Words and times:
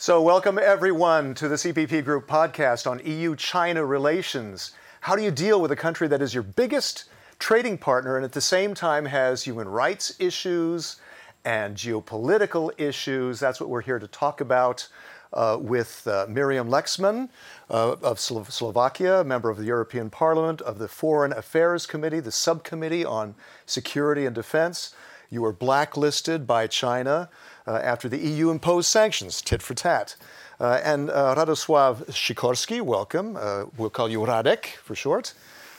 So, 0.00 0.22
welcome 0.22 0.60
everyone 0.62 1.34
to 1.34 1.48
the 1.48 1.56
EPP 1.56 2.04
Group 2.04 2.28
podcast 2.28 2.88
on 2.88 3.00
EU 3.04 3.34
China 3.34 3.84
relations. 3.84 4.70
How 5.00 5.16
do 5.16 5.24
you 5.24 5.32
deal 5.32 5.60
with 5.60 5.72
a 5.72 5.76
country 5.76 6.06
that 6.06 6.22
is 6.22 6.32
your 6.32 6.44
biggest 6.44 7.06
trading 7.40 7.78
partner 7.78 8.14
and 8.14 8.24
at 8.24 8.30
the 8.30 8.40
same 8.40 8.74
time 8.74 9.06
has 9.06 9.42
human 9.42 9.68
rights 9.68 10.14
issues 10.20 10.98
and 11.44 11.76
geopolitical 11.76 12.70
issues? 12.78 13.40
That's 13.40 13.60
what 13.60 13.70
we're 13.70 13.80
here 13.80 13.98
to 13.98 14.06
talk 14.06 14.40
about 14.40 14.86
uh, 15.32 15.58
with 15.60 16.06
uh, 16.06 16.26
Miriam 16.28 16.68
Lexmann 16.68 17.28
uh, 17.68 17.96
of 18.00 18.20
Slo- 18.20 18.44
Slovakia, 18.44 19.22
a 19.22 19.24
member 19.24 19.50
of 19.50 19.58
the 19.58 19.64
European 19.64 20.10
Parliament, 20.10 20.60
of 20.60 20.78
the 20.78 20.86
Foreign 20.86 21.32
Affairs 21.32 21.86
Committee, 21.86 22.20
the 22.20 22.30
subcommittee 22.30 23.04
on 23.04 23.34
security 23.66 24.26
and 24.26 24.34
defense. 24.36 24.94
You 25.30 25.42
were 25.42 25.52
blacklisted 25.52 26.46
by 26.46 26.68
China 26.68 27.28
after 27.76 28.08
the 28.08 28.18
EU 28.18 28.50
imposed 28.50 28.88
sanctions, 28.88 29.42
tit 29.42 29.62
for 29.62 29.74
tat. 29.74 30.16
Uh, 30.60 30.80
and 30.82 31.08
uh, 31.10 31.34
Radosław 31.36 32.06
Sikorski, 32.06 32.80
welcome. 32.82 33.34
we'll 33.76 33.90
call 33.90 34.08
you 34.08 34.20
Radek 34.20 34.66
for 34.82 34.94
short. 34.96 35.34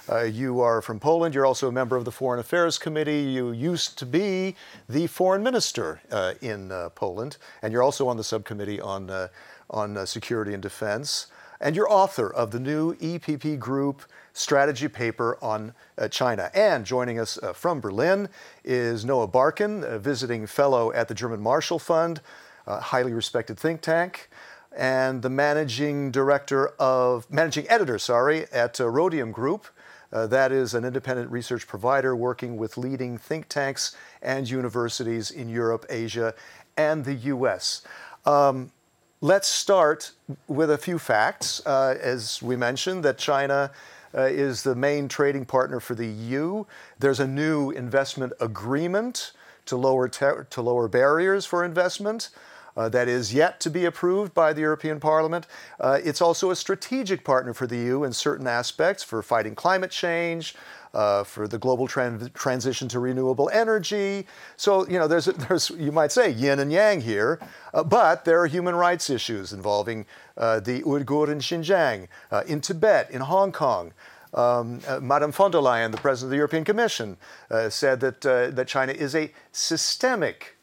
Uh, 0.10 0.24
you 0.24 0.62
are 0.62 0.82
from 0.82 1.00
Poland. 1.00 1.36
You're 1.36 1.46
also 1.46 1.68
a 1.68 1.72
member 1.72 1.96
of 1.96 2.06
the 2.06 2.12
Foreign 2.12 2.40
Affairs 2.40 2.80
Committee. 2.80 3.22
You 3.22 3.52
used 3.52 3.98
to 4.00 4.06
be 4.06 4.56
the 4.88 5.06
foreign 5.08 5.44
minister 5.44 6.02
uh, 6.12 6.34
in 6.42 6.72
uh, 6.72 6.90
Poland, 6.90 7.38
and 7.62 7.72
you're 7.72 7.84
also 7.84 8.08
on 8.08 8.18
the 8.18 8.24
subcommittee 8.24 8.82
on 8.82 9.30
on 9.70 10.08
security 10.08 10.54
and 10.54 10.64
defense. 10.64 11.28
And 11.62 11.76
you're 11.76 11.92
author 11.92 12.32
of 12.34 12.52
the 12.52 12.60
new 12.60 12.96
EPP 12.96 13.60
Group 13.60 14.02
strategy 14.40 14.88
paper 14.88 15.38
on 15.42 15.74
uh, 15.98 16.08
China. 16.08 16.50
And 16.54 16.86
joining 16.86 17.20
us 17.20 17.38
uh, 17.38 17.52
from 17.52 17.82
Berlin 17.82 18.30
is 18.64 19.04
Noah 19.04 19.28
Barkin, 19.28 19.84
a 19.84 20.00
visiting 20.00 20.48
fellow 20.48 20.94
at 20.94 21.10
the 21.10 21.14
German 21.14 21.42
Marshall 21.42 21.78
Fund, 21.78 22.22
a 22.66 22.80
highly 22.80 23.12
respected 23.12 23.60
think 23.60 23.82
tank, 23.82 24.30
and 24.76 25.22
the 25.22 25.30
managing 25.30 26.10
director 26.10 26.70
of, 26.80 27.30
managing 27.30 27.70
editor, 27.70 28.00
sorry, 28.00 28.46
at 28.54 28.80
uh, 28.80 28.88
Rhodium 28.88 29.32
Group. 29.34 29.68
Uh, 30.12 30.26
that 30.28 30.52
is 30.54 30.74
an 30.74 30.86
independent 30.86 31.30
research 31.30 31.68
provider 31.68 32.16
working 32.16 32.56
with 32.56 32.78
leading 32.78 33.18
think 33.18 33.50
tanks 33.50 33.96
and 34.22 34.50
universities 34.50 35.32
in 35.32 35.50
Europe, 35.50 35.86
Asia, 35.90 36.34
and 36.78 37.04
the 37.04 37.14
US. 37.14 37.82
Um, 38.26 38.72
let's 39.20 39.50
start 39.50 40.12
with 40.48 40.72
a 40.72 40.78
few 40.78 40.98
facts. 40.98 41.62
Uh, 41.66 41.98
as 42.02 42.42
we 42.42 42.56
mentioned, 42.56 43.04
that 43.04 43.18
China 43.18 43.72
is 44.14 44.64
the 44.64 44.76
main 44.76 45.08
trading 45.08 45.46
partner 45.46 45.80
for 45.80 45.96
the 45.96 46.08
EU. 46.08 46.66
There's 46.98 47.20
a 47.20 47.28
new 47.28 47.72
investment 47.72 48.34
agreement 48.40 49.32
to 49.66 49.78
lower, 49.78 50.10
ter- 50.10 50.46
to 50.46 50.62
lower 50.62 50.88
barriers 50.88 51.46
for 51.46 51.64
investment. 51.64 52.30
Uh, 52.78 52.88
that 52.88 53.08
is 53.08 53.34
yet 53.34 53.60
to 53.60 53.70
be 53.70 53.84
approved 53.86 54.34
by 54.34 54.54
the 54.54 54.62
European 54.62 55.00
Parliament. 55.00 55.48
Uh, 55.80 56.00
it's 56.04 56.22
also 56.22 56.50
a 56.50 56.56
strategic 56.56 57.26
partner 57.26 57.54
for 57.54 57.68
the 57.68 57.76
EU 57.76 58.04
in 58.04 58.14
certain 58.14 58.48
aspects 58.48 59.04
for 59.04 59.22
fighting 59.22 59.54
climate 59.54 59.92
change, 59.92 60.56
uh, 60.94 61.24
for 61.24 61.48
the 61.48 61.58
global 61.58 61.88
tran- 61.88 62.34
transition 62.34 62.88
to 62.90 63.00
renewable 63.00 63.50
energy. 63.52 64.26
So, 64.58 64.88
you 64.88 65.00
know, 65.00 65.08
there's, 65.08 65.26
there's, 65.48 65.70
you 65.72 65.92
might 65.92 66.12
say, 66.12 66.32
yin 66.32 66.60
and 66.60 66.72
yang 66.72 67.02
here, 67.02 67.40
uh, 67.74 67.84
but 67.84 68.26
there 68.26 68.42
are 68.42 68.48
human 68.48 68.76
rights 68.76 69.10
issues 69.10 69.54
involving 69.54 70.06
uh, 70.38 70.60
the 70.60 70.82
Uyghur 70.82 71.30
in 71.30 71.40
Xinjiang, 71.40 72.08
uh, 72.32 72.44
in 72.48 72.62
Tibet, 72.62 73.10
in 73.12 73.22
Hong 73.22 73.52
Kong. 73.52 73.94
Um, 74.32 74.80
uh, 74.88 75.00
Madame 75.00 75.32
von 75.32 75.50
der 75.50 75.58
Leyen, 75.58 75.92
the 75.92 75.98
president 75.98 76.28
of 76.28 76.32
the 76.32 76.38
European 76.38 76.64
Commission, 76.64 77.18
uh, 77.50 77.70
said 77.70 78.00
that, 78.02 78.22
that 78.22 78.68
China 78.68 78.94
is 78.94 79.16
a 79.16 79.32
systemic 79.52 80.56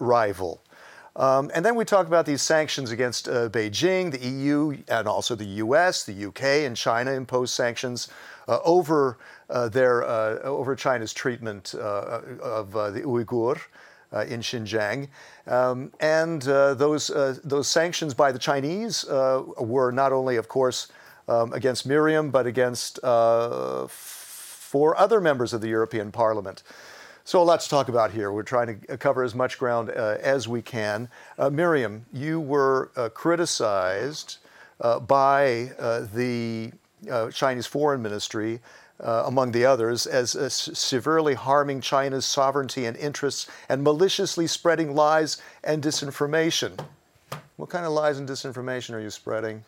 rival. 0.00 0.60
Um, 1.14 1.50
and 1.54 1.64
then 1.64 1.74
we 1.74 1.84
talk 1.84 2.06
about 2.06 2.24
these 2.24 2.40
sanctions 2.40 2.90
against 2.90 3.28
uh, 3.28 3.50
Beijing, 3.50 4.10
the 4.10 4.26
EU, 4.26 4.78
and 4.88 5.06
also 5.06 5.34
the 5.34 5.44
US, 5.44 6.04
the 6.04 6.26
UK, 6.26 6.42
and 6.64 6.74
China 6.74 7.12
imposed 7.12 7.54
sanctions 7.54 8.08
uh, 8.08 8.12
over 8.48 9.18
uh, 9.50 9.68
their 9.68 10.04
uh, 10.04 10.38
over 10.42 10.74
China's 10.74 11.12
treatment 11.12 11.74
of 11.74 12.72
the 12.72 13.02
Uyghur. 13.02 13.60
Uh, 14.14 14.26
in 14.28 14.40
Xinjiang. 14.40 15.08
Um, 15.46 15.90
and 15.98 16.46
uh, 16.46 16.74
those, 16.74 17.08
uh, 17.08 17.38
those 17.44 17.66
sanctions 17.66 18.12
by 18.12 18.30
the 18.30 18.38
Chinese 18.38 19.06
were 19.08 19.90
not 19.90 20.12
only, 20.12 20.36
of 20.36 20.48
course, 20.48 20.88
um, 21.28 21.54
against 21.54 21.86
Miriam, 21.86 22.30
but 22.30 22.46
against 22.46 23.00
four 23.00 24.98
other 24.98 25.18
members 25.18 25.54
of 25.54 25.62
the 25.62 25.68
European 25.68 26.12
Parliament. 26.12 26.62
So, 27.24 27.40
a 27.40 27.44
lot 27.44 27.60
to 27.60 27.68
talk 27.70 27.88
about 27.88 28.10
here. 28.10 28.30
We're 28.32 28.42
trying 28.42 28.80
to 28.80 28.98
cover 28.98 29.22
as 29.22 29.34
much 29.34 29.58
ground 29.58 29.88
as 29.88 30.46
we 30.46 30.60
can. 30.60 31.08
Miriam, 31.50 32.04
you 32.12 32.38
were 32.38 32.90
criticized 33.14 34.36
by 34.78 35.70
the 36.12 36.72
uh, 37.10 37.30
Chinese 37.30 37.66
Foreign 37.66 38.02
Ministry, 38.02 38.60
uh, 39.00 39.24
among 39.26 39.52
the 39.52 39.64
others, 39.64 40.06
as 40.06 40.36
uh, 40.36 40.48
severely 40.48 41.34
harming 41.34 41.80
China's 41.80 42.24
sovereignty 42.24 42.84
and 42.86 42.96
interests 42.96 43.48
and 43.68 43.82
maliciously 43.82 44.46
spreading 44.46 44.94
lies 44.94 45.40
and 45.64 45.82
disinformation. 45.82 46.78
What 47.56 47.68
kind 47.68 47.84
of 47.84 47.92
lies 47.92 48.18
and 48.18 48.28
disinformation 48.28 48.94
are 48.94 49.00
you 49.00 49.10
spreading? 49.10 49.64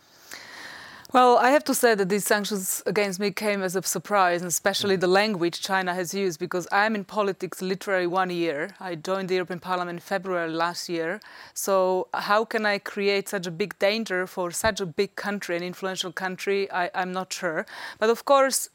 Well, 1.14 1.38
I 1.38 1.50
have 1.50 1.62
to 1.66 1.74
say 1.74 1.94
that 1.94 2.08
these 2.08 2.24
sanctions 2.24 2.82
against 2.86 3.20
me 3.20 3.30
came 3.30 3.62
as 3.62 3.76
a 3.76 3.82
surprise, 3.82 4.40
and 4.40 4.48
especially 4.48 4.96
the 4.96 5.06
language 5.06 5.60
China 5.60 5.94
has 5.94 6.12
used, 6.12 6.40
because 6.40 6.66
I'm 6.72 6.96
in 6.96 7.04
politics 7.04 7.62
literally 7.62 8.08
one 8.08 8.30
year. 8.30 8.70
I 8.80 8.96
joined 8.96 9.28
the 9.28 9.36
European 9.36 9.60
Parliament 9.60 9.98
in 9.98 10.00
February 10.00 10.50
last 10.50 10.88
year. 10.88 11.20
So, 11.52 12.08
how 12.14 12.44
can 12.44 12.66
I 12.66 12.78
create 12.78 13.28
such 13.28 13.46
a 13.46 13.52
big 13.52 13.78
danger 13.78 14.26
for 14.26 14.50
such 14.50 14.80
a 14.80 14.86
big 14.86 15.14
country, 15.14 15.56
an 15.56 15.62
influential 15.62 16.10
country? 16.10 16.68
I, 16.72 16.90
I'm 16.96 17.12
not 17.12 17.32
sure. 17.32 17.64
But 18.00 18.10
of 18.10 18.24
course, 18.24 18.70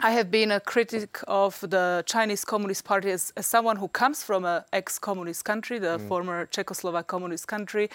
I 0.00 0.10
have 0.10 0.30
been 0.30 0.50
a 0.50 0.60
critic 0.60 1.18
of 1.26 1.60
the 1.60 2.04
Chinese 2.04 2.44
Communist 2.44 2.84
Party 2.84 3.10
as, 3.10 3.32
as 3.38 3.46
someone 3.46 3.76
who 3.76 3.88
comes 3.88 4.22
from 4.22 4.44
an 4.44 4.64
ex-communist 4.74 5.46
country, 5.46 5.78
the 5.78 5.96
mm. 5.96 6.08
former 6.08 6.44
Czechoslovak 6.44 7.06
communist 7.06 7.48
country. 7.48 7.88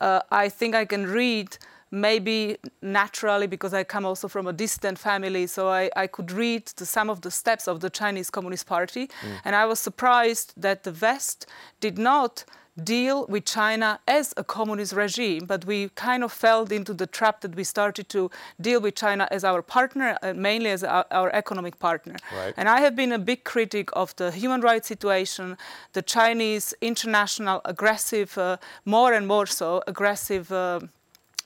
Uh, 0.00 0.20
I 0.30 0.50
think 0.50 0.74
I 0.74 0.84
can 0.84 1.06
read 1.06 1.56
maybe 1.92 2.56
naturally 2.80 3.46
because 3.46 3.72
I 3.74 3.84
come 3.84 4.04
also 4.04 4.26
from 4.26 4.46
a 4.48 4.52
distant 4.52 4.98
family, 4.98 5.46
so 5.46 5.68
I, 5.68 5.90
I 5.94 6.06
could 6.08 6.32
read 6.32 6.66
the, 6.76 6.86
some 6.86 7.08
of 7.10 7.20
the 7.20 7.30
steps 7.30 7.68
of 7.68 7.80
the 7.80 7.90
Chinese 7.90 8.30
Communist 8.30 8.66
Party, 8.66 9.06
mm. 9.06 9.40
and 9.44 9.54
I 9.54 9.66
was 9.66 9.78
surprised 9.78 10.54
that 10.56 10.82
the 10.82 10.96
West 11.00 11.46
did 11.80 11.98
not 11.98 12.44
deal 12.82 13.26
with 13.26 13.44
China 13.44 14.00
as 14.08 14.32
a 14.36 14.44
communist 14.44 14.94
regime, 14.94 15.44
but 15.44 15.66
we 15.66 15.90
kind 15.90 16.24
of 16.24 16.32
fell 16.32 16.64
into 16.64 16.94
the 16.94 17.06
trap 17.06 17.42
that 17.42 17.54
we 17.54 17.64
started 17.64 18.08
to 18.08 18.30
deal 18.60 18.80
with 18.80 18.94
China 18.94 19.28
as 19.30 19.44
our 19.44 19.60
partner, 19.60 20.16
uh, 20.22 20.32
mainly 20.32 20.70
as 20.70 20.82
our, 20.82 21.04
our 21.10 21.30
economic 21.34 21.78
partner. 21.78 22.16
Right. 22.34 22.54
And 22.56 22.68
I 22.68 22.80
have 22.80 22.96
been 22.96 23.12
a 23.12 23.18
big 23.18 23.44
critic 23.44 23.90
of 23.92 24.16
the 24.16 24.30
human 24.30 24.62
rights 24.62 24.88
situation, 24.88 25.58
the 25.92 26.02
Chinese 26.02 26.72
international 26.80 27.60
aggressive, 27.66 28.38
uh, 28.38 28.56
more 28.86 29.12
and 29.12 29.26
more 29.26 29.46
so 29.46 29.82
aggressive. 29.86 30.50
Uh, 30.50 30.80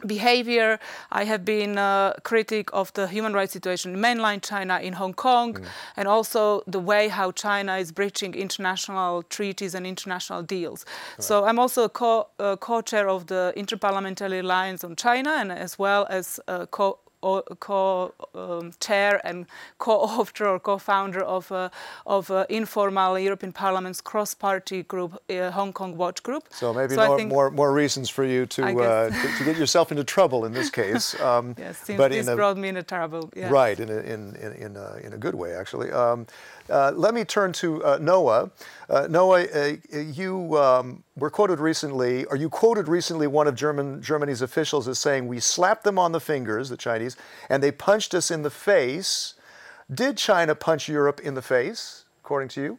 behavior. 0.06 0.78
I 1.10 1.24
have 1.24 1.44
been 1.44 1.78
a 1.78 2.14
critic 2.22 2.70
of 2.72 2.92
the 2.94 3.06
human 3.08 3.32
rights 3.32 3.52
situation 3.52 3.94
in 3.94 4.00
mainland 4.00 4.42
China, 4.42 4.78
in 4.80 4.94
Hong 4.94 5.14
Kong, 5.14 5.54
mm. 5.54 5.66
and 5.96 6.08
also 6.08 6.62
the 6.66 6.80
way 6.80 7.08
how 7.08 7.32
China 7.32 7.76
is 7.76 7.92
breaching 7.92 8.34
international 8.34 9.22
treaties 9.24 9.74
and 9.74 9.86
international 9.86 10.42
deals. 10.42 10.84
Right. 11.18 11.24
So 11.24 11.44
I'm 11.44 11.58
also 11.58 11.84
a 11.84 11.88
co- 11.88 12.28
co-chair 12.60 13.08
of 13.08 13.26
the 13.26 13.52
Interparliamentary 13.56 14.40
Alliance 14.40 14.84
on 14.84 14.96
China, 14.96 15.30
and 15.38 15.52
as 15.52 15.78
well 15.78 16.06
as 16.10 16.40
a 16.48 16.66
co 16.66 16.98
co-chair 17.60 19.14
um, 19.14 19.20
and 19.24 19.46
co-author 19.78 20.46
or 20.46 20.60
co-founder 20.60 21.22
of, 21.22 21.50
uh, 21.52 21.68
of 22.06 22.30
uh, 22.30 22.46
informal 22.48 23.18
European 23.18 23.52
Parliament's 23.52 24.00
cross-party 24.00 24.82
group, 24.84 25.18
uh, 25.30 25.50
Hong 25.50 25.72
Kong 25.72 25.96
Watch 25.96 26.22
Group. 26.22 26.44
So 26.50 26.72
maybe 26.72 26.94
so 26.94 27.06
more, 27.06 27.26
more, 27.26 27.50
more 27.50 27.72
reasons 27.72 28.10
for 28.10 28.24
you 28.24 28.46
to, 28.46 28.64
uh, 28.64 29.10
to, 29.10 29.38
to, 29.38 29.44
get 29.44 29.56
yourself 29.56 29.90
into 29.90 30.04
trouble 30.04 30.44
in 30.44 30.52
this 30.52 30.70
case. 30.70 31.14
Um, 31.26 31.56
yes, 31.58 31.82
but 31.96 32.12
this 32.12 32.28
a, 32.28 32.36
brought 32.36 32.56
me 32.56 32.68
into 32.68 32.84
trouble. 32.84 33.30
Yeah. 33.34 33.48
Right, 33.50 33.80
in 33.80 33.88
a, 33.88 33.96
in, 33.96 34.36
in, 34.36 34.52
in, 34.52 34.76
a, 34.76 34.96
in 35.02 35.12
a 35.12 35.18
good 35.18 35.34
way, 35.34 35.56
actually. 35.56 35.90
Um, 35.90 36.26
uh, 36.68 36.92
let 36.94 37.14
me 37.14 37.24
turn 37.24 37.52
to 37.54 37.84
uh, 37.84 37.98
Noah. 38.00 38.50
Uh, 38.88 39.06
Noah, 39.08 39.44
uh, 39.44 39.76
you 39.92 40.56
um, 40.58 41.04
were 41.16 41.30
quoted 41.30 41.60
recently, 41.60 42.24
or 42.26 42.36
you 42.36 42.48
quoted 42.48 42.88
recently 42.88 43.26
one 43.26 43.46
of 43.46 43.54
German, 43.54 44.02
Germany's 44.02 44.42
officials 44.42 44.88
as 44.88 44.98
saying, 44.98 45.28
We 45.28 45.40
slapped 45.40 45.84
them 45.84 45.98
on 45.98 46.12
the 46.12 46.20
fingers, 46.20 46.68
the 46.68 46.76
Chinese, 46.76 47.16
and 47.48 47.62
they 47.62 47.72
punched 47.72 48.14
us 48.14 48.30
in 48.30 48.42
the 48.42 48.50
face. 48.50 49.34
Did 49.92 50.16
China 50.16 50.54
punch 50.54 50.88
Europe 50.88 51.20
in 51.20 51.34
the 51.34 51.42
face, 51.42 52.04
according 52.22 52.48
to 52.50 52.62
you? 52.62 52.78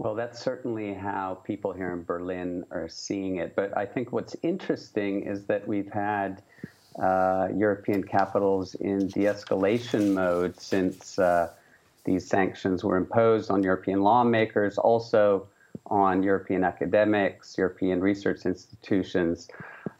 Well, 0.00 0.14
that's 0.14 0.40
certainly 0.40 0.94
how 0.94 1.42
people 1.44 1.74
here 1.74 1.92
in 1.92 2.04
Berlin 2.04 2.64
are 2.70 2.88
seeing 2.88 3.36
it. 3.36 3.54
But 3.54 3.76
I 3.76 3.84
think 3.84 4.12
what's 4.12 4.34
interesting 4.42 5.24
is 5.24 5.44
that 5.44 5.68
we've 5.68 5.92
had 5.92 6.42
uh, 6.98 7.48
European 7.54 8.02
capitals 8.02 8.74
in 8.74 9.06
de 9.08 9.20
escalation 9.20 10.12
mode 10.12 10.58
since 10.60 11.18
uh, 11.18 11.50
these 12.04 12.26
sanctions 12.26 12.82
were 12.82 12.96
imposed 12.96 13.50
on 13.50 13.62
European 13.62 14.02
lawmakers, 14.02 14.78
also 14.78 15.46
on 15.86 16.22
European 16.22 16.64
academics, 16.64 17.56
European 17.58 18.00
research 18.00 18.46
institutions. 18.46 19.48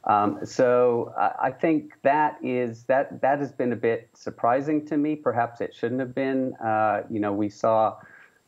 Um, 0.05 0.39
so 0.45 1.13
I 1.17 1.51
think 1.51 1.93
that 2.03 2.39
is 2.43 2.85
that 2.85 3.21
that 3.21 3.39
has 3.39 3.53
been 3.53 3.73
a 3.73 3.77
bit 3.77 4.09
surprising 4.15 4.87
to 4.87 4.97
me. 4.97 5.15
Perhaps 5.15 5.61
it 5.61 5.75
shouldn't 5.75 6.01
have 6.01 6.15
been. 6.15 6.55
Uh, 6.55 7.03
you 7.11 7.21
know, 7.21 7.33
we 7.33 7.49
saw 7.51 7.97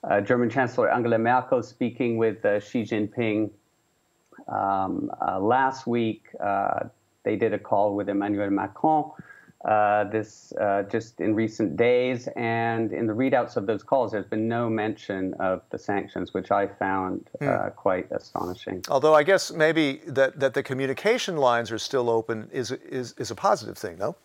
uh, 0.05 0.21
German 0.21 0.49
Chancellor 0.49 0.91
Angela 0.91 1.19
Merkel 1.19 1.62
speaking 1.62 2.17
with 2.17 2.44
uh, 2.44 2.59
Xi 2.59 2.85
Jinping 2.85 3.50
um, 4.49 5.11
uh, 5.21 5.39
last 5.39 5.87
week. 5.87 6.27
They 7.25 7.37
did 7.37 7.53
a 7.53 7.59
call 7.59 7.95
with 7.95 8.09
Emmanuel 8.09 8.51
Macron 8.51 9.13
uh, 9.65 10.05
this 10.05 10.53
uh, 10.61 10.83
just 10.85 11.21
in 11.21 11.35
recent 11.35 11.77
days. 11.77 12.29
And 12.37 12.93
in 12.93 13.07
the 13.07 13.13
readouts 13.13 13.57
of 13.57 13.67
those 13.67 13.83
calls, 13.83 14.13
there's 14.13 14.27
been 14.27 14.49
no 14.49 14.69
mention 14.69 15.35
of 15.35 15.63
the 15.71 15.79
sanctions, 15.79 16.35
which 16.35 16.51
I 16.51 16.67
found 16.67 17.29
uh, 17.41 17.45
hmm. 17.47 17.69
quite 17.77 18.11
astonishing. 18.11 18.83
Although 18.89 19.15
I 19.15 19.23
guess 19.23 19.53
maybe 19.53 20.01
that, 20.07 20.41
that 20.41 20.55
the 20.55 20.63
communication 20.63 21.37
lines 21.37 21.71
are 21.71 21.79
still 21.79 22.11
open 22.11 22.49
is, 22.53 22.73
is, 22.73 23.15
is 23.19 23.31
a 23.31 23.35
positive 23.35 23.79
thing, 23.79 23.99
no? 23.99 24.17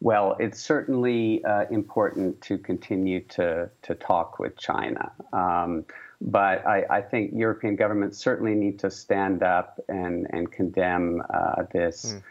Well, 0.00 0.36
it's 0.38 0.60
certainly 0.60 1.42
uh, 1.44 1.64
important 1.70 2.40
to 2.42 2.58
continue 2.58 3.20
to, 3.20 3.70
to 3.82 3.94
talk 3.94 4.38
with 4.38 4.56
China. 4.58 5.12
Um, 5.32 5.84
but 6.20 6.66
I, 6.66 6.84
I, 6.88 7.00
think 7.02 7.32
European 7.34 7.76
governments 7.76 8.18
certainly 8.18 8.54
need 8.54 8.78
to 8.80 8.90
stand 8.90 9.42
up 9.42 9.80
and, 9.88 10.26
and 10.30 10.50
condemn 10.50 11.22
uh, 11.32 11.64
this. 11.72 12.14
Mm 12.14 12.22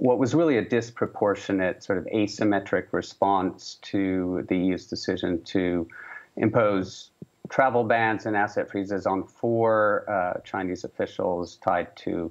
what 0.00 0.18
was 0.18 0.34
really 0.34 0.58
a 0.58 0.62
disproportionate, 0.62 1.82
sort 1.82 1.98
of 1.98 2.04
asymmetric 2.06 2.92
response 2.92 3.78
to 3.82 4.44
the 4.48 4.56
EU's 4.56 4.86
decision 4.86 5.42
to 5.42 5.88
impose 6.36 7.10
travel 7.48 7.82
bans 7.82 8.24
and 8.24 8.36
asset 8.36 8.70
freezes 8.70 9.06
on 9.06 9.24
four 9.24 10.08
uh, 10.08 10.40
Chinese 10.44 10.84
officials 10.84 11.56
tied 11.56 11.96
to 11.96 12.30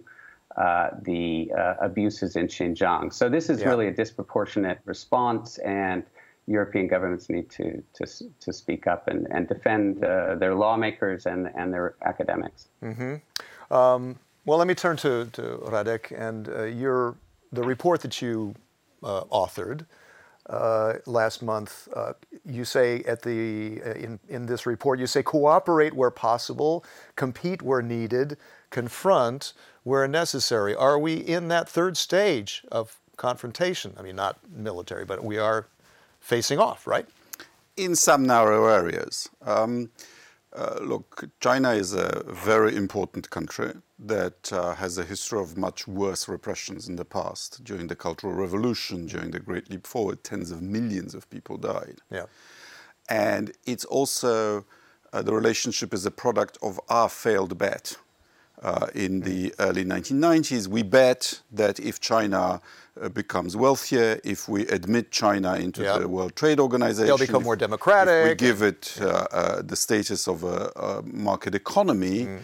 uh, 0.55 0.89
the 1.01 1.51
uh, 1.57 1.73
abuses 1.81 2.35
in 2.35 2.47
Xinjiang. 2.47 3.13
So 3.13 3.27
this 3.27 3.49
is 3.49 3.61
yeah. 3.61 3.67
really 3.67 3.87
a 3.87 3.91
disproportionate 3.91 4.79
response, 4.85 5.57
and 5.57 6.03
European 6.47 6.87
governments 6.87 7.29
need 7.29 7.49
to 7.51 7.83
to, 7.93 8.05
to 8.39 8.53
speak 8.53 8.87
up 8.87 9.07
and, 9.07 9.27
and 9.29 9.47
defend 9.47 10.03
uh, 10.03 10.35
their 10.35 10.55
lawmakers 10.55 11.25
and, 11.25 11.49
and 11.55 11.73
their 11.73 11.95
academics. 12.03 12.67
Mm-hmm. 12.81 13.73
Um, 13.73 14.17
well, 14.45 14.57
let 14.57 14.67
me 14.67 14.75
turn 14.75 14.95
to, 14.97 15.25
to 15.33 15.41
Radek, 15.65 16.17
and 16.17 16.47
uh, 16.47 16.63
your 16.63 17.15
the 17.51 17.63
report 17.63 18.01
that 18.01 18.21
you 18.21 18.55
uh, 19.03 19.23
authored 19.25 19.85
uh, 20.49 20.93
last 21.05 21.41
month, 21.41 21.89
uh, 21.93 22.13
you 22.45 22.63
say 22.63 23.01
at 23.03 23.21
the 23.21 23.81
uh, 23.85 23.91
in 23.91 24.19
in 24.29 24.45
this 24.45 24.65
report, 24.65 24.99
you 24.99 25.07
say 25.07 25.21
cooperate 25.21 25.93
where 25.93 26.11
possible, 26.11 26.85
compete 27.15 27.61
where 27.61 27.81
needed, 27.81 28.37
confront 28.69 29.53
where 29.83 30.07
necessary. 30.07 30.73
Are 30.73 30.97
we 30.97 31.15
in 31.15 31.49
that 31.49 31.67
third 31.67 31.97
stage 31.97 32.63
of 32.71 32.99
confrontation? 33.17 33.93
I 33.99 34.01
mean, 34.01 34.15
not 34.15 34.37
military, 34.49 35.03
but 35.03 35.23
we 35.23 35.37
are 35.37 35.67
facing 36.19 36.59
off, 36.59 36.87
right? 36.87 37.07
In 37.75 37.95
some 37.95 38.25
narrow 38.25 38.67
areas. 38.67 39.29
Um, 39.45 39.89
uh, 40.55 40.79
look, 40.81 41.29
China 41.39 41.71
is 41.71 41.93
a 41.93 42.23
very 42.27 42.75
important 42.75 43.29
country 43.29 43.73
that 43.99 44.51
uh, 44.51 44.73
has 44.75 44.97
a 44.97 45.03
history 45.03 45.39
of 45.39 45.57
much 45.57 45.87
worse 45.87 46.27
repressions 46.27 46.87
in 46.87 46.95
the 46.95 47.05
past. 47.05 47.63
During 47.63 47.87
the 47.87 47.95
Cultural 47.95 48.33
Revolution, 48.33 49.05
during 49.05 49.31
the 49.31 49.39
Great 49.39 49.69
Leap 49.69 49.85
Forward, 49.85 50.23
tens 50.23 50.51
of 50.51 50.61
millions 50.61 51.13
of 51.13 51.29
people 51.29 51.57
died. 51.57 51.99
Yeah. 52.09 52.25
And 53.09 53.51
it's 53.65 53.85
also 53.85 54.65
uh, 55.13 55.21
the 55.21 55.33
relationship 55.33 55.93
is 55.93 56.05
a 56.05 56.11
product 56.11 56.57
of 56.61 56.79
our 56.89 57.09
failed 57.09 57.57
bet. 57.57 57.97
Uh, 58.61 58.87
in 58.95 59.19
the 59.19 59.53
early 59.59 59.85
1990s, 59.85 60.67
we 60.67 60.81
bet 60.81 61.41
that 61.51 61.79
if 61.79 61.99
China 61.99 62.59
uh, 62.99 63.09
becomes 63.09 63.55
wealthier, 63.55 64.19
if 64.23 64.49
we 64.49 64.65
admit 64.67 65.11
China 65.11 65.55
into 65.55 65.83
the 65.83 66.07
World 66.07 66.35
Trade 66.35 66.59
Organization, 66.59 67.05
they'll 67.05 67.17
become 67.19 67.43
more 67.43 67.55
democratic. 67.55 68.29
we 68.29 68.35
give 68.35 68.63
it 68.63 68.97
uh, 68.99 69.27
uh, 69.31 69.61
the 69.61 69.75
status 69.75 70.27
of 70.27 70.43
a, 70.43 70.71
a 70.75 71.03
market 71.03 71.53
economy, 71.53 72.25
mm. 72.25 72.39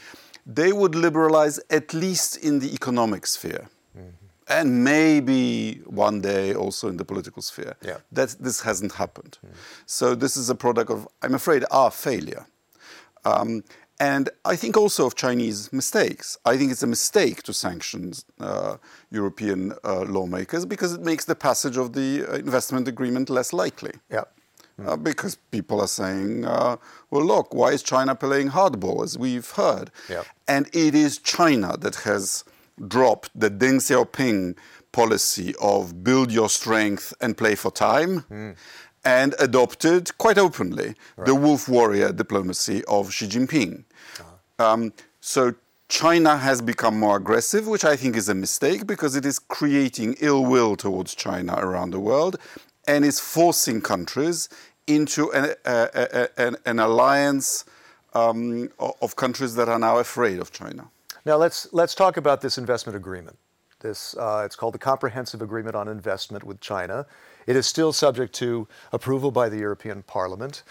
they 0.45 0.71
would 0.71 0.93
liberalize 0.93 1.59
at 1.71 1.95
least 1.95 2.37
in 2.37 2.59
the 2.59 2.71
economic 2.73 3.25
sphere. 3.25 3.67
Mm-hmm. 3.97 4.09
And 4.49 4.83
maybe 4.83 5.81
one 5.85 6.21
day 6.21 6.53
also 6.53 6.89
in 6.89 6.97
the 6.97 7.05
political 7.05 7.41
sphere. 7.41 7.75
Yeah. 7.81 7.97
That 8.11 8.35
this 8.39 8.61
hasn't 8.61 8.93
happened. 8.93 9.39
Mm. 9.43 9.49
So 9.87 10.13
this 10.13 10.37
is 10.37 10.51
a 10.51 10.55
product 10.55 10.91
of, 10.91 11.07
I'm 11.23 11.33
afraid, 11.33 11.63
our 11.71 11.89
failure. 11.89 12.45
Um, 13.25 13.63
and 14.11 14.29
I 14.53 14.55
think 14.61 14.75
also 14.75 15.05
of 15.05 15.13
Chinese 15.15 15.71
mistakes. 15.71 16.37
I 16.51 16.57
think 16.57 16.71
it's 16.73 16.83
a 16.83 16.91
mistake 16.97 17.43
to 17.43 17.53
sanction 17.53 18.11
uh, 18.39 18.75
European 19.11 19.59
uh, 19.83 20.01
lawmakers 20.15 20.65
because 20.65 20.91
it 20.93 21.01
makes 21.01 21.25
the 21.25 21.35
passage 21.35 21.77
of 21.77 21.93
the 21.93 22.09
uh, 22.27 22.33
investment 22.47 22.85
agreement 22.87 23.29
less 23.29 23.53
likely. 23.53 23.93
Yeah. 24.09 24.25
Mm. 24.79 25.03
because 25.03 25.35
people 25.51 25.79
are 25.79 25.93
saying, 26.01 26.45
uh, 26.45 26.77
well, 27.11 27.23
look, 27.23 27.53
why 27.53 27.69
is 27.73 27.83
China 27.83 28.15
playing 28.15 28.49
hardball, 28.49 29.03
as 29.03 29.15
we've 29.25 29.51
heard? 29.51 29.91
Yeah. 30.09 30.23
And 30.47 30.63
it 30.73 30.95
is 30.95 31.19
China 31.19 31.77
that 31.77 31.95
has 32.09 32.43
dropped 32.93 33.29
the 33.35 33.51
Deng 33.51 33.77
Xiaoping 33.87 34.57
policy 34.91 35.53
of 35.61 36.03
build 36.03 36.31
your 36.31 36.49
strength 36.49 37.13
and 37.21 37.37
play 37.37 37.53
for 37.53 37.71
time. 37.71 38.21
Mm 38.31 38.55
and 39.05 39.35
adopted 39.39 40.17
quite 40.17 40.37
openly 40.37 40.95
right. 41.17 41.25
the 41.25 41.35
wolf 41.35 41.67
warrior 41.67 42.11
diplomacy 42.11 42.83
of 42.85 43.11
Xi 43.11 43.27
Jinping. 43.27 43.83
Um, 44.59 44.93
so 45.21 45.55
China 45.89 46.37
has 46.37 46.61
become 46.61 46.99
more 46.99 47.17
aggressive, 47.17 47.67
which 47.67 47.85
I 47.85 47.95
think 47.95 48.15
is 48.15 48.29
a 48.29 48.35
mistake 48.35 48.87
because 48.87 49.15
it 49.15 49.25
is 49.25 49.39
creating 49.39 50.15
ill 50.19 50.45
will 50.45 50.75
towards 50.75 51.13
China 51.15 51.55
around 51.57 51.91
the 51.91 51.99
world 51.99 52.37
and 52.87 53.05
is 53.05 53.19
forcing 53.19 53.81
countries 53.81 54.49
into 54.87 55.31
an, 55.31 55.53
an, 56.37 56.57
an 56.65 56.79
alliance 56.79 57.65
um, 58.13 58.69
of 58.79 59.15
countries 59.15 59.55
that 59.55 59.69
are 59.69 59.79
now 59.79 59.97
afraid 59.97 60.39
of 60.39 60.51
China. 60.51 60.89
Now 61.25 61.37
let's 61.37 61.71
let's 61.71 61.95
talk 61.95 62.17
about 62.17 62.41
this 62.41 62.57
investment 62.57 62.95
agreement. 62.95 63.37
This 63.79 64.15
uh, 64.17 64.43
it's 64.45 64.55
called 64.55 64.73
the 64.73 64.79
Comprehensive 64.79 65.41
Agreement 65.41 65.75
on 65.75 65.87
Investment 65.87 66.43
with 66.43 66.59
China. 66.59 67.05
It 67.47 67.55
is 67.55 67.65
still 67.65 67.93
subject 67.93 68.33
to 68.35 68.67
approval 68.91 69.31
by 69.31 69.49
the 69.49 69.57
European 69.57 70.03
Parliament. 70.03 70.63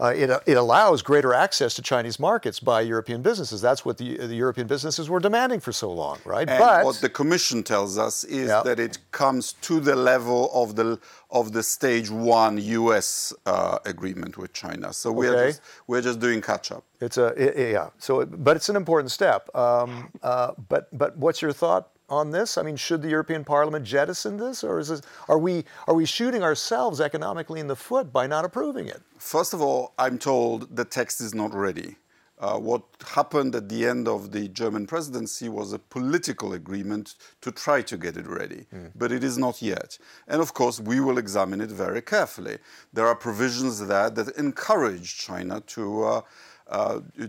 Uh, 0.00 0.14
it, 0.16 0.30
it, 0.46 0.56
allows 0.56 1.02
greater 1.02 1.34
access 1.34 1.74
to 1.74 1.82
Chinese 1.82 2.18
markets 2.18 2.58
by 2.58 2.80
European 2.80 3.20
businesses. 3.20 3.60
That's 3.60 3.84
what 3.84 3.98
the, 3.98 4.16
the 4.16 4.34
European 4.34 4.66
businesses 4.66 5.10
were 5.10 5.20
demanding 5.20 5.60
for 5.60 5.72
so 5.72 5.92
long, 5.92 6.18
right? 6.24 6.48
And 6.48 6.58
but, 6.58 6.86
what 6.86 6.96
the 7.02 7.10
Commission 7.10 7.62
tells 7.62 7.98
us 7.98 8.24
is 8.24 8.48
yeah. 8.48 8.62
that 8.62 8.80
it 8.80 8.96
comes 9.10 9.52
to 9.68 9.78
the 9.78 9.94
level 9.94 10.50
of 10.54 10.74
the 10.74 10.98
of 11.30 11.52
the 11.52 11.62
stage 11.62 12.10
one 12.10 12.56
U.S. 12.58 13.34
Uh, 13.44 13.78
agreement 13.84 14.38
with 14.38 14.54
China. 14.54 14.92
So 14.94 15.12
we're 15.12 15.34
okay. 15.34 15.48
just 15.48 15.60
we're 15.86 16.00
just 16.00 16.18
doing 16.18 16.40
catch 16.40 16.72
up. 16.72 16.82
It's 17.00 17.18
a 17.18 17.26
it, 17.36 17.72
yeah. 17.72 17.90
So, 17.98 18.24
but 18.24 18.56
it's 18.56 18.70
an 18.70 18.76
important 18.76 19.10
step. 19.10 19.54
Um, 19.54 20.10
uh, 20.22 20.52
but 20.70 20.88
but 20.96 21.18
what's 21.18 21.42
your 21.42 21.52
thought 21.52 21.90
on 22.10 22.30
this? 22.30 22.58
I 22.58 22.62
mean, 22.62 22.76
should 22.76 23.02
the 23.02 23.08
European 23.08 23.44
Parliament 23.44 23.84
jettison 23.84 24.36
this, 24.36 24.64
or 24.64 24.78
is 24.78 24.88
this, 24.88 25.02
are 25.28 25.38
we 25.38 25.64
are 25.86 25.94
we 25.94 26.04
shooting 26.04 26.42
ourselves 26.42 27.00
economically 27.00 27.60
in 27.60 27.68
the 27.68 27.76
foot 27.76 28.12
by 28.12 28.26
not 28.26 28.44
approving 28.44 28.88
it? 28.88 29.00
First 29.18 29.54
of 29.54 29.62
all, 29.62 29.94
I'm 29.98 30.18
told 30.18 30.74
the 30.74 30.84
text 30.84 31.20
is 31.20 31.34
not 31.34 31.54
ready. 31.54 31.96
Uh, 32.40 32.58
what 32.58 32.82
happened 33.06 33.54
at 33.54 33.68
the 33.68 33.86
end 33.86 34.08
of 34.08 34.32
the 34.32 34.48
German 34.48 34.86
presidency 34.86 35.50
was 35.50 35.74
a 35.74 35.78
political 35.78 36.54
agreement 36.54 37.16
to 37.42 37.52
try 37.52 37.82
to 37.82 37.98
get 37.98 38.16
it 38.16 38.26
ready, 38.26 38.66
mm. 38.74 38.90
but 38.94 39.12
it 39.12 39.22
is 39.22 39.36
not 39.36 39.60
yet. 39.60 39.98
And 40.26 40.40
of 40.40 40.54
course, 40.54 40.80
we 40.80 41.00
will 41.00 41.18
examine 41.18 41.60
it 41.60 41.70
very 41.70 42.00
carefully. 42.00 42.56
There 42.94 43.06
are 43.06 43.14
provisions 43.14 43.86
there 43.86 44.08
that 44.08 44.36
encourage 44.36 45.18
China 45.18 45.60
to. 45.60 46.04
Uh, 46.04 46.20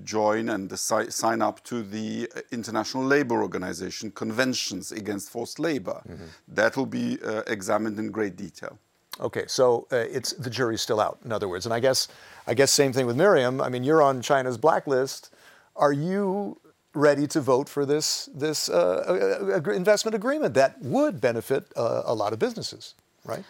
join 0.03 0.50
and 0.50 0.77
si- 0.77 1.10
sign 1.10 1.41
up 1.41 1.63
to 1.63 1.83
the 1.83 2.29
International 2.51 3.03
Labour 3.03 3.41
Organization 3.41 4.12
conventions 4.12 4.91
against 4.91 5.29
forced 5.29 5.60
labor. 5.60 6.01
Mm-hmm. 6.07 6.25
That 6.48 6.77
will 6.77 6.86
be 6.86 7.17
uh, 7.24 7.41
examined 7.48 7.98
in 8.00 8.12
great 8.12 8.36
detail. 8.36 8.77
Okay, 9.19 9.43
so 9.48 9.88
uh, 9.91 9.98
it's 9.98 10.33
the 10.33 10.50
jury's 10.50 10.81
still 10.81 11.00
out. 11.00 11.19
In 11.25 11.31
other 11.31 11.48
words, 11.48 11.65
and 11.65 11.74
I 11.74 11.79
guess 11.79 12.07
I 12.48 12.53
guess 12.53 12.71
same 12.71 12.93
thing 12.93 13.05
with 13.05 13.17
Miriam. 13.17 13.62
I 13.62 13.69
mean, 13.69 13.83
you're 13.83 14.01
on 14.01 14.21
China's 14.21 14.57
blacklist. 14.57 15.33
Are 15.75 15.93
you 15.93 16.57
ready 16.93 17.27
to 17.27 17.41
vote 17.41 17.69
for 17.69 17.86
this 17.86 18.29
this 18.33 18.69
uh, 18.69 19.62
investment 19.74 20.15
agreement 20.15 20.53
that 20.53 20.81
would 20.81 21.21
benefit 21.21 21.71
uh, 21.75 22.03
a 22.05 22.13
lot 22.13 22.33
of 22.33 22.39
businesses, 22.39 22.95
right? 23.25 23.43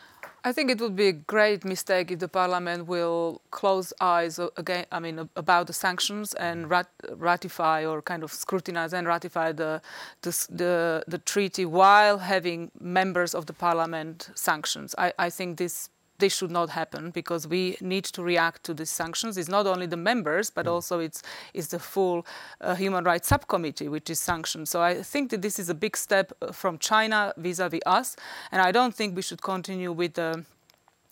I 0.44 0.52
think 0.52 0.72
it 0.72 0.82
would 0.82 0.96
be 0.96 1.08
a 1.08 1.14
great 1.14 1.64
mistake 1.64 2.10
if 2.10 2.20
the 2.20 2.28
parliament 2.28 2.88
will 2.88 3.42
close 3.52 3.94
eyes 4.02 4.40
again. 4.58 4.86
I 4.92 5.00
mean, 5.00 5.30
about 5.36 5.68
the 5.68 5.74
sanctions 5.74 6.34
and 6.34 6.66
mm. 6.66 6.70
rat- 6.70 6.90
ratify 7.14 7.86
or 7.86 8.02
kind 8.02 8.24
of 8.24 8.32
scrutinize 8.32 8.94
and 8.94 9.08
ratify 9.08 9.52
the, 9.52 9.82
the 10.24 10.48
the, 10.50 11.04
the 11.08 11.20
treaty 11.20 11.66
while 11.66 12.18
having 12.18 12.72
members 12.80 13.36
of 13.36 13.46
the 13.46 13.54
parliament 13.54 14.32
sanctions. 14.34 14.96
I, 14.98 15.14
I 15.20 15.30
think 15.30 15.58
this 15.58 15.90
this 16.22 16.34
should 16.38 16.52
not 16.52 16.70
happen 16.70 17.12
because 17.12 17.48
we 17.48 17.76
need 17.82 18.06
to 18.06 18.24
react 18.24 18.64
to 18.68 18.74
these 18.74 18.90
sanctions. 18.90 19.38
It's 19.38 19.50
not 19.50 19.68
only 19.68 19.88
the 19.88 19.98
members, 19.98 20.50
but 20.50 20.66
mm. 20.66 20.72
also 20.72 21.00
it's, 21.00 21.22
it's 21.54 21.68
the 21.68 21.80
full 21.80 22.26
uh, 22.62 22.76
human 22.76 23.04
rights 23.04 23.28
subcommittee 23.28 23.90
which 23.90 24.10
is 24.10 24.20
sanctioned. 24.20 24.70
So 24.70 24.82
I 24.82 25.04
think 25.04 25.32
that 25.32 25.42
this 25.42 25.60
is 25.60 25.68
a 25.70 25.76
big 25.86 25.98
step 25.98 26.32
uh, 26.32 26.54
from 26.54 26.78
China 26.78 27.34
vis-à-vis 27.38 27.82
us, 27.86 28.16
and 28.52 28.62
I 28.62 28.72
don't 28.72 28.96
think 28.96 29.16
we 29.16 29.22
should 29.22 29.42
continue 29.42 29.92
with 29.92 30.14
the 30.14 30.46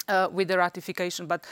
uh, 0.10 0.28
with 0.32 0.48
the 0.48 0.58
ratification, 0.58 1.28
but 1.28 1.46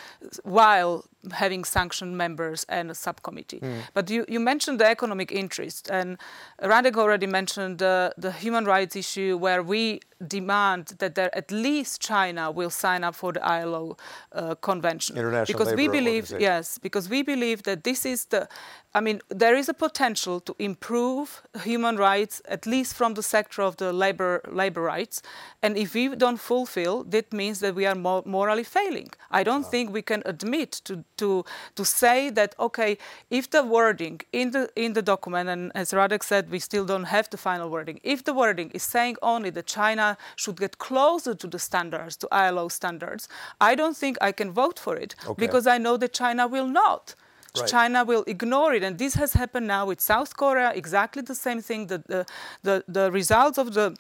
while 0.44 1.06
having 1.32 1.64
sanctioned 1.64 2.18
members 2.18 2.66
and 2.70 2.92
a 2.92 2.96
subcommittee. 2.96 3.60
Mm. 3.60 3.82
But 3.94 4.10
you, 4.10 4.26
you, 4.28 4.40
mentioned 4.40 4.80
the 4.80 4.88
economic 4.88 5.32
interest, 5.32 5.90
and 5.90 6.18
Radek 6.62 6.96
already 6.96 7.28
mentioned 7.28 7.82
uh, 7.82 8.12
the 8.18 8.32
human 8.32 8.66
rights 8.66 8.96
issue, 8.96 9.38
where 9.38 9.62
we 9.62 10.00
demand 10.26 10.94
that 11.00 11.16
there, 11.16 11.36
at 11.36 11.52
least 11.52 12.02
China 12.02 12.50
will 12.50 12.70
sign 12.70 13.04
up 13.04 13.16
for 13.16 13.34
the 13.34 13.46
ILO 13.46 13.98
uh, 14.32 14.56
convention. 14.56 15.18
International 15.18 15.58
because 15.58 15.68
Labor 15.68 15.82
we 15.82 15.88
believe, 15.88 16.34
yes, 16.40 16.78
because 16.78 17.10
we 17.10 17.22
believe 17.24 17.64
that 17.64 17.84
this 17.84 18.06
is 18.06 18.26
the, 18.26 18.48
I 18.94 19.02
mean, 19.02 19.22
there 19.30 19.56
is 19.56 19.70
a 19.70 19.74
potential 19.74 20.40
to 20.42 20.56
improve 20.60 21.44
human 21.64 21.98
rights, 21.98 22.42
at 22.48 22.66
least 22.66 22.96
from 22.96 23.14
the 23.14 23.24
sector 23.24 23.62
of 23.62 23.78
the 23.78 23.94
labor 23.94 24.42
labor 24.52 24.82
rights. 24.82 25.22
And 25.62 25.78
if 25.78 25.94
we 25.94 26.16
don't 26.16 26.40
fulfill, 26.40 27.04
that 27.06 27.32
means 27.32 27.60
that 27.60 27.76
we 27.76 27.86
are 27.86 27.96
morally 27.96 28.64
failing. 28.64 29.10
I 29.30 29.44
don't 29.44 29.66
oh. 29.66 29.70
think 29.70 29.94
we 29.94 30.02
can 30.02 30.24
admit 30.26 30.72
to 30.86 31.04
to, 31.18 31.46
to 31.76 31.86
say 31.86 32.30
that, 32.30 32.56
okay, 32.60 32.98
if 33.30 33.50
the 33.50 33.64
wording 33.64 34.22
in 34.32 34.52
the, 34.52 34.70
in 34.76 34.94
the 34.94 35.02
document, 35.02 35.50
and 35.50 35.72
as 35.76 35.92
Radek 35.92 36.24
said, 36.24 36.50
we 36.50 36.60
still 36.60 36.86
don't 36.86 37.06
have 37.06 37.30
the 37.30 37.38
final 37.38 37.70
wording, 37.70 38.00
if 38.04 38.24
the 38.24 38.34
wording 38.34 38.72
is 38.72 38.84
saying 38.84 39.18
only 39.22 39.50
that 39.52 39.66
China 39.66 40.18
should 40.36 40.60
get 40.60 40.78
closer 40.78 41.34
to 41.34 41.48
the 41.48 41.60
standards, 41.60 42.16
to 42.18 42.28
ILO 42.32 42.68
standards, 42.68 43.28
I 43.60 43.76
don't 43.76 43.98
think 43.98 44.18
I 44.22 44.32
can 44.32 44.52
vote 44.52 44.80
for 44.80 44.96
it 44.96 45.16
okay. 45.26 45.40
because 45.46 45.68
I 45.68 45.78
know 45.78 45.98
that 45.98 46.14
China 46.14 46.48
will 46.48 46.68
not. 46.68 47.16
Right. 47.60 47.68
China 47.68 48.04
will 48.04 48.24
ignore 48.28 48.74
it. 48.74 48.84
And 48.84 48.98
this 48.98 49.16
has 49.16 49.34
happened 49.34 49.68
now 49.68 49.88
with 49.88 50.02
South 50.02 50.36
Korea, 50.36 50.72
exactly 50.76 51.22
the 51.22 51.36
same 51.36 51.62
thing. 51.62 51.88
The, 51.88 52.04
the, 52.08 52.26
the, 52.64 52.84
the 52.88 53.12
results 53.12 53.58
of 53.58 53.74
the 53.74 53.96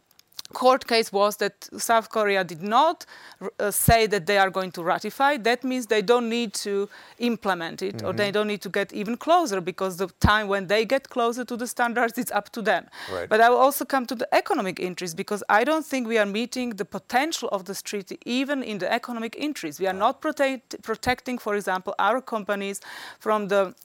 court 0.53 0.87
case 0.87 1.11
was 1.11 1.37
that 1.37 1.67
South 1.77 2.09
Korea 2.09 2.43
did 2.43 2.61
not 2.61 3.05
uh, 3.59 3.71
say 3.71 4.07
that 4.07 4.25
they 4.25 4.37
are 4.37 4.49
going 4.49 4.71
to 4.71 4.83
ratify. 4.83 5.37
That 5.37 5.63
means 5.63 5.87
they 5.87 6.01
don't 6.01 6.29
need 6.29 6.53
to 6.65 6.89
implement 7.19 7.81
it 7.81 7.97
mm-hmm. 7.97 8.07
or 8.07 8.13
they 8.13 8.25
mm-hmm. 8.25 8.33
don't 8.33 8.47
need 8.47 8.61
to 8.61 8.69
get 8.69 8.93
even 8.93 9.17
closer 9.17 9.61
because 9.61 9.97
the 9.97 10.07
time 10.19 10.47
when 10.47 10.67
they 10.67 10.85
get 10.85 11.09
closer 11.09 11.43
to 11.45 11.57
the 11.57 11.67
standards, 11.67 12.17
it's 12.17 12.31
up 12.31 12.49
to 12.51 12.61
them. 12.61 12.87
Right. 13.11 13.29
But 13.29 13.41
I 13.41 13.49
will 13.49 13.57
also 13.57 13.85
come 13.85 14.05
to 14.07 14.15
the 14.15 14.33
economic 14.33 14.79
interest 14.79 15.17
because 15.17 15.43
I 15.49 15.63
don't 15.63 15.85
think 15.85 16.07
we 16.07 16.17
are 16.17 16.25
meeting 16.25 16.71
the 16.71 16.85
potential 16.85 17.49
of 17.49 17.65
this 17.65 17.81
treaty 17.81 18.17
even 18.25 18.63
in 18.63 18.77
the 18.77 18.91
economic 18.91 19.35
interest. 19.37 19.79
We 19.79 19.87
are 19.87 19.93
not 19.93 20.21
protect- 20.21 20.81
protecting, 20.81 21.37
for 21.37 21.55
example, 21.55 21.93
our 21.99 22.21
companies 22.21 22.81
from 23.19 23.47
the 23.49 23.75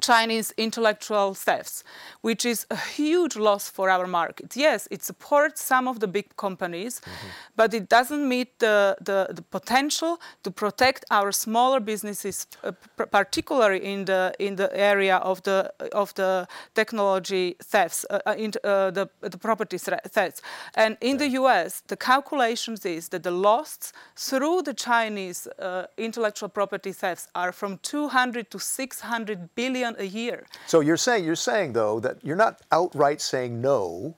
Chinese 0.00 0.52
intellectual 0.56 1.34
thefts, 1.34 1.84
which 2.20 2.44
is 2.44 2.66
a 2.70 2.76
huge 2.76 3.36
loss 3.36 3.70
for 3.70 3.88
our 3.90 4.06
market. 4.06 4.56
Yes, 4.56 4.88
it 4.90 5.02
supports 5.02 5.62
some 5.62 5.88
of 5.88 6.00
the 6.00 6.08
big 6.08 6.36
companies, 6.36 7.00
mm-hmm. 7.00 7.28
but 7.56 7.74
it 7.74 7.88
doesn't 7.88 8.28
meet 8.28 8.58
the, 8.58 8.96
the, 9.00 9.28
the, 9.30 9.42
potential 9.42 10.20
to 10.42 10.50
protect 10.50 11.04
our 11.10 11.30
smaller 11.30 11.80
businesses, 11.80 12.46
uh, 12.64 12.72
p- 12.98 13.04
particularly 13.10 13.84
in 13.84 14.04
the 14.04 14.32
in 14.38 14.56
the 14.56 14.68
area 14.76 15.16
of 15.16 15.42
the 15.42 15.72
of 15.92 16.12
the 16.14 16.46
technology 16.74 17.56
thefts, 17.62 18.04
uh, 18.10 18.18
uh 18.26 18.34
in, 18.36 18.52
uh, 18.64 18.90
the 18.90 19.08
the 19.20 19.38
property 19.38 19.78
thefts. 19.78 20.42
And 20.74 20.96
in 21.00 21.18
the 21.18 21.28
U.S., 21.40 21.82
the 21.86 21.96
calculations 21.96 22.84
is 22.84 23.08
that 23.10 23.22
the 23.22 23.30
losses 23.30 23.92
through 24.16 24.62
the 24.62 24.74
Chinese 24.74 25.46
uh, 25.58 25.86
intellectual 25.96 26.48
property 26.48 26.92
thefts 26.92 27.28
are 27.34 27.52
from 27.52 27.78
200 27.78 28.50
to 28.50 28.58
600 28.58 29.54
billion 29.54 29.73
billion 29.74 29.96
a 29.98 30.04
year. 30.04 30.46
So 30.66 30.80
you're 30.80 31.02
saying 31.06 31.24
you're 31.24 31.44
saying 31.50 31.72
though 31.72 32.00
that 32.00 32.16
you're 32.22 32.42
not 32.46 32.54
outright 32.70 33.20
saying 33.20 33.60
no, 33.60 34.16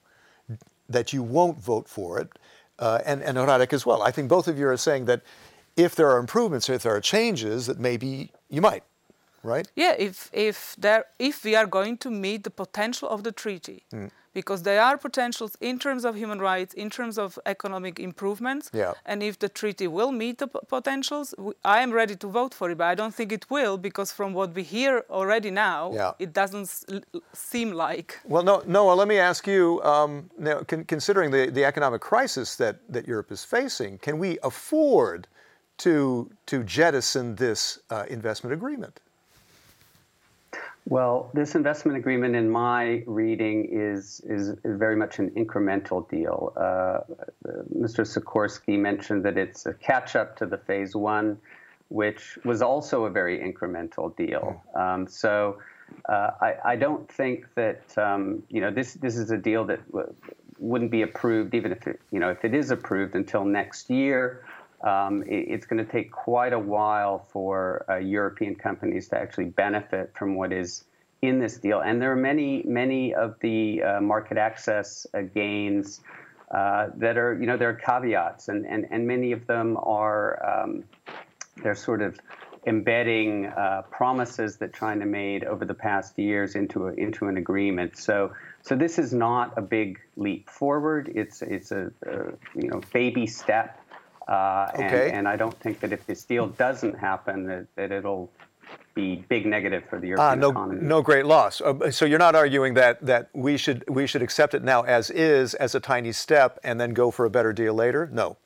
that 0.88 1.12
you 1.12 1.22
won't 1.22 1.58
vote 1.58 1.88
for 1.88 2.20
it, 2.20 2.28
uh, 2.78 3.00
and 3.04 3.22
and 3.22 3.38
Radek 3.38 3.72
as 3.72 3.84
well. 3.88 4.00
I 4.08 4.10
think 4.10 4.28
both 4.28 4.46
of 4.48 4.58
you 4.58 4.68
are 4.68 4.76
saying 4.76 5.06
that 5.06 5.20
if 5.76 5.94
there 5.94 6.08
are 6.12 6.18
improvements, 6.18 6.68
if 6.68 6.82
there 6.82 6.94
are 6.94 7.00
changes, 7.00 7.66
that 7.66 7.78
maybe 7.78 8.30
you 8.48 8.60
might, 8.60 8.84
right? 9.42 9.66
Yeah, 9.74 9.94
if 9.98 10.30
if 10.32 10.76
there 10.78 11.04
if 11.18 11.44
we 11.44 11.56
are 11.56 11.66
going 11.66 11.98
to 11.98 12.10
meet 12.10 12.44
the 12.44 12.50
potential 12.50 13.08
of 13.08 13.22
the 13.22 13.32
treaty. 13.32 13.84
Mm 13.92 14.10
because 14.36 14.60
there 14.64 14.82
are 14.82 14.98
potentials 14.98 15.56
in 15.62 15.78
terms 15.78 16.04
of 16.04 16.14
human 16.14 16.40
rights, 16.52 16.74
in 16.74 16.90
terms 16.90 17.16
of 17.24 17.38
economic 17.46 17.98
improvements. 17.98 18.70
Yeah. 18.74 18.92
And 19.10 19.22
if 19.22 19.38
the 19.38 19.48
treaty 19.48 19.88
will 19.98 20.12
meet 20.12 20.36
the 20.42 20.48
potentials, 20.76 21.34
I 21.64 21.78
am 21.84 21.90
ready 22.00 22.16
to 22.16 22.26
vote 22.26 22.52
for 22.52 22.66
it, 22.70 22.76
but 22.76 22.88
I 22.92 22.94
don't 23.00 23.14
think 23.14 23.32
it 23.32 23.46
will 23.48 23.78
because 23.78 24.12
from 24.12 24.34
what 24.34 24.54
we 24.54 24.62
hear 24.62 25.04
already 25.08 25.50
now, 25.50 25.80
yeah. 25.94 26.12
it 26.18 26.34
doesn't 26.34 26.68
seem 27.32 27.68
like. 27.72 28.20
Well, 28.26 28.44
no, 28.50 28.62
Noah, 28.66 28.96
let 29.00 29.08
me 29.08 29.18
ask 29.30 29.46
you 29.46 29.82
um, 29.92 30.28
now, 30.38 30.60
con- 30.70 30.84
considering 30.84 31.30
the, 31.30 31.48
the 31.58 31.64
economic 31.64 32.02
crisis 32.02 32.56
that, 32.56 32.74
that 32.90 33.08
Europe 33.08 33.32
is 33.32 33.42
facing, 33.42 33.96
can 34.06 34.18
we 34.18 34.38
afford 34.42 35.28
to, 35.78 36.30
to 36.44 36.62
jettison 36.62 37.36
this 37.36 37.78
uh, 37.88 38.04
investment 38.10 38.52
agreement? 38.52 39.00
Well, 40.88 41.32
this 41.34 41.56
investment 41.56 41.98
agreement, 41.98 42.36
in 42.36 42.48
my 42.48 43.02
reading, 43.08 43.68
is 43.72 44.20
is, 44.24 44.52
very 44.64 44.94
much 44.94 45.18
an 45.18 45.30
incremental 45.30 46.08
deal. 46.08 46.52
Uh, 46.56 47.00
Mr. 47.76 48.06
Sikorski 48.06 48.78
mentioned 48.78 49.24
that 49.24 49.36
it's 49.36 49.66
a 49.66 49.74
catch 49.74 50.14
up 50.14 50.36
to 50.36 50.46
the 50.46 50.56
phase 50.56 50.94
one, 50.94 51.38
which 51.88 52.38
was 52.44 52.62
also 52.62 53.04
a 53.06 53.10
very 53.10 53.40
incremental 53.40 54.16
deal. 54.16 54.62
Um, 54.76 55.08
so 55.08 55.58
uh, 56.08 56.30
I, 56.40 56.54
I, 56.64 56.76
don't 56.76 57.10
think 57.10 57.46
that 57.56 57.82
um, 57.98 58.44
you 58.48 58.60
know 58.60 58.70
this 58.70 58.94
this 58.94 59.16
is 59.16 59.32
a 59.32 59.36
deal 59.36 59.64
that 59.64 59.84
w- 59.90 60.14
wouldn't 60.60 60.92
be 60.92 61.02
approved 61.02 61.52
even 61.56 61.72
if 61.72 61.84
it, 61.88 62.00
you 62.12 62.20
know 62.20 62.30
if 62.30 62.44
it 62.44 62.54
is 62.54 62.70
approved 62.70 63.16
until 63.16 63.44
next 63.44 63.90
year. 63.90 64.44
Um, 64.82 65.22
it, 65.22 65.46
it's 65.48 65.66
going 65.66 65.84
to 65.84 65.90
take 65.90 66.12
quite 66.12 66.52
a 66.52 66.58
while 66.58 67.26
for 67.30 67.84
uh, 67.88 67.96
European 67.96 68.54
companies 68.54 69.08
to 69.08 69.18
actually 69.18 69.46
benefit 69.46 70.12
from 70.16 70.34
what 70.34 70.52
is 70.52 70.84
in 71.22 71.38
this 71.38 71.58
deal. 71.58 71.80
And 71.80 72.00
there 72.00 72.12
are 72.12 72.16
many, 72.16 72.62
many 72.64 73.14
of 73.14 73.36
the 73.40 73.82
uh, 73.82 74.00
market 74.00 74.36
access 74.38 75.06
uh, 75.14 75.22
gains 75.22 76.00
uh, 76.50 76.88
that 76.96 77.16
are, 77.16 77.34
you 77.34 77.46
know, 77.46 77.56
there 77.56 77.70
are 77.70 77.74
caveats, 77.74 78.48
and, 78.48 78.66
and, 78.66 78.86
and 78.90 79.06
many 79.06 79.32
of 79.32 79.46
them 79.46 79.76
are, 79.78 80.62
um, 80.62 80.84
they're 81.62 81.74
sort 81.74 82.02
of 82.02 82.18
embedding 82.66 83.46
uh, 83.46 83.82
promises 83.90 84.56
that 84.56 84.74
China 84.74 85.06
made 85.06 85.44
over 85.44 85.64
the 85.64 85.74
past 85.74 86.18
years 86.18 86.56
into 86.56 86.88
a, 86.88 86.92
into 86.92 87.26
an 87.26 87.36
agreement. 87.36 87.96
So 87.96 88.32
so 88.62 88.74
this 88.74 88.98
is 88.98 89.12
not 89.12 89.56
a 89.56 89.62
big 89.62 90.00
leap 90.16 90.50
forward. 90.50 91.12
It's 91.14 91.42
it's 91.42 91.70
a, 91.70 91.92
a 92.04 92.32
you 92.56 92.68
know 92.68 92.80
baby 92.92 93.28
step 93.28 93.80
uh, 94.28 94.70
okay. 94.74 95.08
and, 95.08 95.18
and, 95.18 95.28
I 95.28 95.36
don't 95.36 95.58
think 95.60 95.80
that 95.80 95.92
if 95.92 96.04
this 96.06 96.24
deal 96.24 96.48
doesn't 96.48 96.98
happen, 96.98 97.46
that, 97.46 97.66
that 97.76 97.92
it'll 97.92 98.30
be 98.94 99.24
big 99.28 99.46
negative 99.46 99.84
for 99.88 100.00
the 100.00 100.08
European 100.08 100.28
ah, 100.28 100.34
no, 100.34 100.50
economy. 100.50 100.80
No 100.82 101.02
great 101.02 101.26
loss. 101.26 101.60
Uh, 101.60 101.90
so 101.90 102.04
you're 102.04 102.18
not 102.18 102.34
arguing 102.34 102.74
that 102.74 103.04
that 103.06 103.28
we 103.34 103.56
should 103.56 103.84
we 103.88 104.06
should 104.06 104.22
accept 104.22 104.54
it 104.54 104.64
now 104.64 104.82
as 104.82 105.10
is 105.10 105.54
as 105.54 105.74
a 105.74 105.80
tiny 105.80 106.12
step 106.12 106.58
and 106.64 106.80
then 106.80 106.92
go 106.92 107.10
for 107.10 107.24
a 107.24 107.30
better 107.30 107.52
deal 107.52 107.74
later? 107.74 108.08
No. 108.12 108.36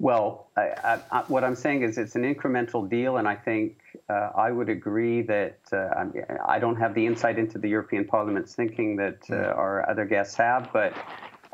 Well, 0.00 0.46
I, 0.56 1.00
I, 1.10 1.24
what 1.26 1.42
I'm 1.42 1.56
saying 1.56 1.82
is 1.82 1.98
it's 1.98 2.14
an 2.14 2.22
incremental 2.22 2.88
deal, 2.88 3.16
and 3.16 3.26
I 3.26 3.34
think 3.34 3.78
uh, 4.08 4.30
I 4.36 4.52
would 4.52 4.68
agree 4.68 5.22
that 5.22 5.58
uh, 5.72 5.88
I 6.46 6.60
don't 6.60 6.76
have 6.76 6.94
the 6.94 7.04
insight 7.04 7.36
into 7.36 7.58
the 7.58 7.68
European 7.68 8.04
Parliament's 8.04 8.54
thinking 8.54 8.94
that 8.96 9.18
uh, 9.28 9.34
hmm. 9.34 9.58
our 9.58 9.90
other 9.90 10.04
guests 10.04 10.36
have, 10.36 10.70
but 10.72 10.94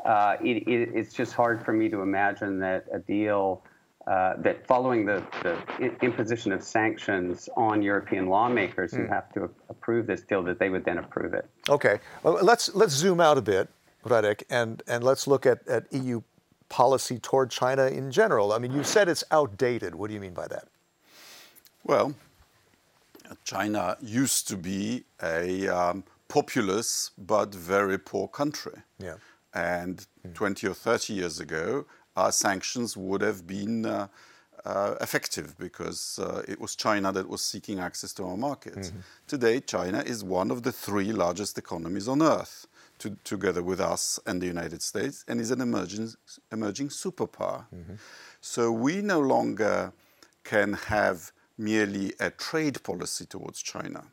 uh, 0.05 0.37
it, 0.41 0.67
it, 0.67 0.89
it's 0.93 1.13
just 1.13 1.33
hard 1.33 1.63
for 1.65 1.73
me 1.73 1.89
to 1.89 2.01
imagine 2.01 2.59
that 2.59 2.85
a 2.93 2.99
deal 2.99 3.63
uh, 4.07 4.35
that 4.37 4.65
following 4.67 5.03
the, 5.03 5.23
the, 5.41 5.57
imposition 6.03 6.51
of 6.51 6.61
sanctions 6.61 7.49
on 7.57 7.81
European 7.81 8.27
lawmakers 8.27 8.91
mm. 8.91 8.97
who 8.97 9.03
hmm. 9.05 9.11
have 9.11 9.33
to 9.33 9.49
approve 9.69 10.05
this 10.05 10.21
deal, 10.21 10.43
that 10.43 10.59
they 10.59 10.69
would 10.69 10.85
then 10.85 10.99
approve 10.99 11.33
it. 11.33 11.49
Okay, 11.69 11.99
well, 12.21 12.37
let's 12.43 12.73
let's 12.75 12.93
zoom 12.93 13.19
out 13.19 13.39
a 13.39 13.41
bit, 13.41 13.67
Radek, 14.05 14.43
and 14.47 14.83
and 14.87 15.03
let's 15.03 15.25
look 15.25 15.47
at, 15.47 15.67
at 15.67 15.91
EU 15.91 16.21
policy 16.69 17.17
toward 17.17 17.49
China 17.49 17.87
in 17.87 18.11
general. 18.11 18.53
I 18.53 18.59
mean, 18.59 18.73
you 18.73 18.83
said 18.83 19.09
it's 19.09 19.23
outdated. 19.31 19.95
What 19.95 20.09
do 20.09 20.13
you 20.13 20.19
mean 20.19 20.35
by 20.35 20.47
that? 20.49 20.67
Well, 21.83 22.13
China 23.43 23.97
used 24.01 24.47
to 24.49 24.57
be 24.57 25.03
a 25.23 25.67
um, 25.67 26.03
populous 26.27 27.09
but 27.17 27.55
very 27.55 27.97
poor 27.97 28.27
country. 28.27 28.73
Yeah. 28.99 29.15
And 29.55 30.05
20 30.33 30.67
or 30.67 30.73
30 30.73 31.13
years 31.13 31.39
ago, 31.39 31.85
our 32.15 32.31
sanctions 32.31 32.97
would 32.97 33.21
have 33.21 33.47
been 33.47 33.85
uh, 33.85 34.07
uh, 34.65 34.95
effective 34.99 35.57
because 35.57 36.19
uh, 36.21 36.43
it 36.47 36.59
was 36.59 36.75
China 36.75 37.11
that 37.11 37.29
was 37.29 37.41
seeking 37.41 37.79
access 37.79 38.13
to 38.13 38.25
our 38.25 38.35
markets. 38.35 38.89
Mm-hmm. 38.89 38.99
Today, 39.27 39.59
China 39.61 39.99
is 40.05 40.23
one 40.23 40.51
of 40.51 40.63
the 40.63 40.71
three 40.71 41.11
largest 41.11 41.57
economies 41.57 42.07
on 42.07 42.21
earth, 42.21 42.67
to, 42.99 43.15
together 43.23 43.63
with 43.63 43.79
us 43.79 44.19
and 44.25 44.41
the 44.41 44.47
United 44.47 44.81
States, 44.81 45.23
and 45.27 45.39
is 45.39 45.51
an 45.51 45.61
emerging, 45.61 46.11
emerging 46.51 46.89
superpower. 46.89 47.65
Mm-hmm. 47.73 47.95
So 48.41 48.71
we 48.71 49.01
no 49.01 49.19
longer 49.19 49.93
can 50.43 50.73
have 50.73 51.31
merely 51.57 52.13
a 52.19 52.29
trade 52.29 52.83
policy 52.83 53.25
towards 53.25 53.61
China. 53.61 54.05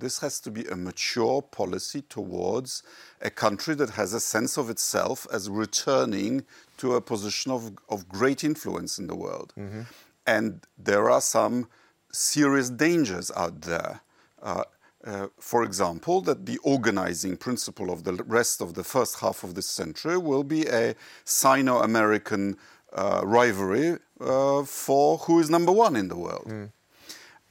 This 0.00 0.18
has 0.20 0.40
to 0.40 0.50
be 0.50 0.64
a 0.66 0.76
mature 0.76 1.42
policy 1.42 2.02
towards 2.02 2.82
a 3.20 3.30
country 3.30 3.74
that 3.76 3.90
has 3.90 4.12
a 4.14 4.20
sense 4.20 4.56
of 4.56 4.68
itself 4.70 5.26
as 5.32 5.48
returning 5.48 6.44
to 6.78 6.94
a 6.94 7.00
position 7.00 7.52
of, 7.52 7.72
of 7.88 8.08
great 8.08 8.42
influence 8.42 8.98
in 8.98 9.06
the 9.06 9.14
world. 9.14 9.52
Mm-hmm. 9.58 9.82
And 10.26 10.66
there 10.78 11.10
are 11.10 11.20
some 11.20 11.68
serious 12.12 12.70
dangers 12.70 13.30
out 13.36 13.62
there. 13.62 14.00
Uh, 14.42 14.64
uh, 15.04 15.28
for 15.38 15.64
example, 15.64 16.20
that 16.20 16.44
the 16.44 16.58
organizing 16.58 17.36
principle 17.36 17.90
of 17.90 18.04
the 18.04 18.14
rest 18.24 18.60
of 18.60 18.74
the 18.74 18.84
first 18.84 19.20
half 19.20 19.42
of 19.44 19.54
this 19.54 19.66
century 19.66 20.18
will 20.18 20.44
be 20.44 20.66
a 20.66 20.94
Sino 21.24 21.78
American 21.80 22.56
uh, 22.92 23.22
rivalry 23.24 23.96
uh, 24.20 24.62
for 24.64 25.18
who 25.18 25.40
is 25.40 25.48
number 25.48 25.72
one 25.72 25.96
in 25.96 26.08
the 26.08 26.16
world. 26.16 26.48
Mm. 26.48 26.70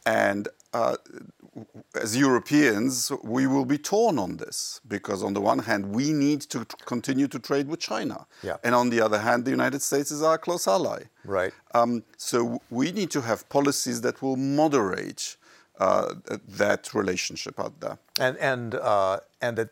And 0.06 0.48
as 1.96 2.16
Europeans, 2.16 3.12
we 3.24 3.48
will 3.48 3.66
be 3.66 3.78
torn 3.78 4.20
on 4.20 4.38
this 4.38 4.82
because, 4.88 5.24
on 5.24 5.34
the 5.34 5.42
one 5.42 5.60
hand, 5.60 5.94
we 5.94 6.14
need 6.14 6.42
to 6.42 6.66
continue 6.86 7.28
to 7.28 7.40
trade 7.40 7.68
with 7.68 7.80
China, 7.80 8.28
yeah. 8.44 8.58
and 8.64 8.76
on 8.76 8.90
the 8.90 9.02
other 9.02 9.20
hand, 9.20 9.46
the 9.46 9.52
United 9.52 9.82
States 9.82 10.12
is 10.12 10.22
our 10.22 10.38
close 10.38 10.68
ally. 10.68 11.04
Right. 11.26 11.54
Um, 11.74 12.04
so 12.18 12.62
we 12.70 12.92
need 12.92 13.12
to 13.12 13.22
have 13.22 13.48
policies 13.50 14.02
that 14.02 14.22
will 14.22 14.38
moderate 14.38 15.38
uh, 15.80 16.14
that 16.48 16.94
relationship 16.94 17.60
out 17.60 17.80
there. 17.80 17.98
And 18.20 18.38
and 18.38 18.76
uh, 18.76 19.20
and 19.42 19.58
that 19.58 19.70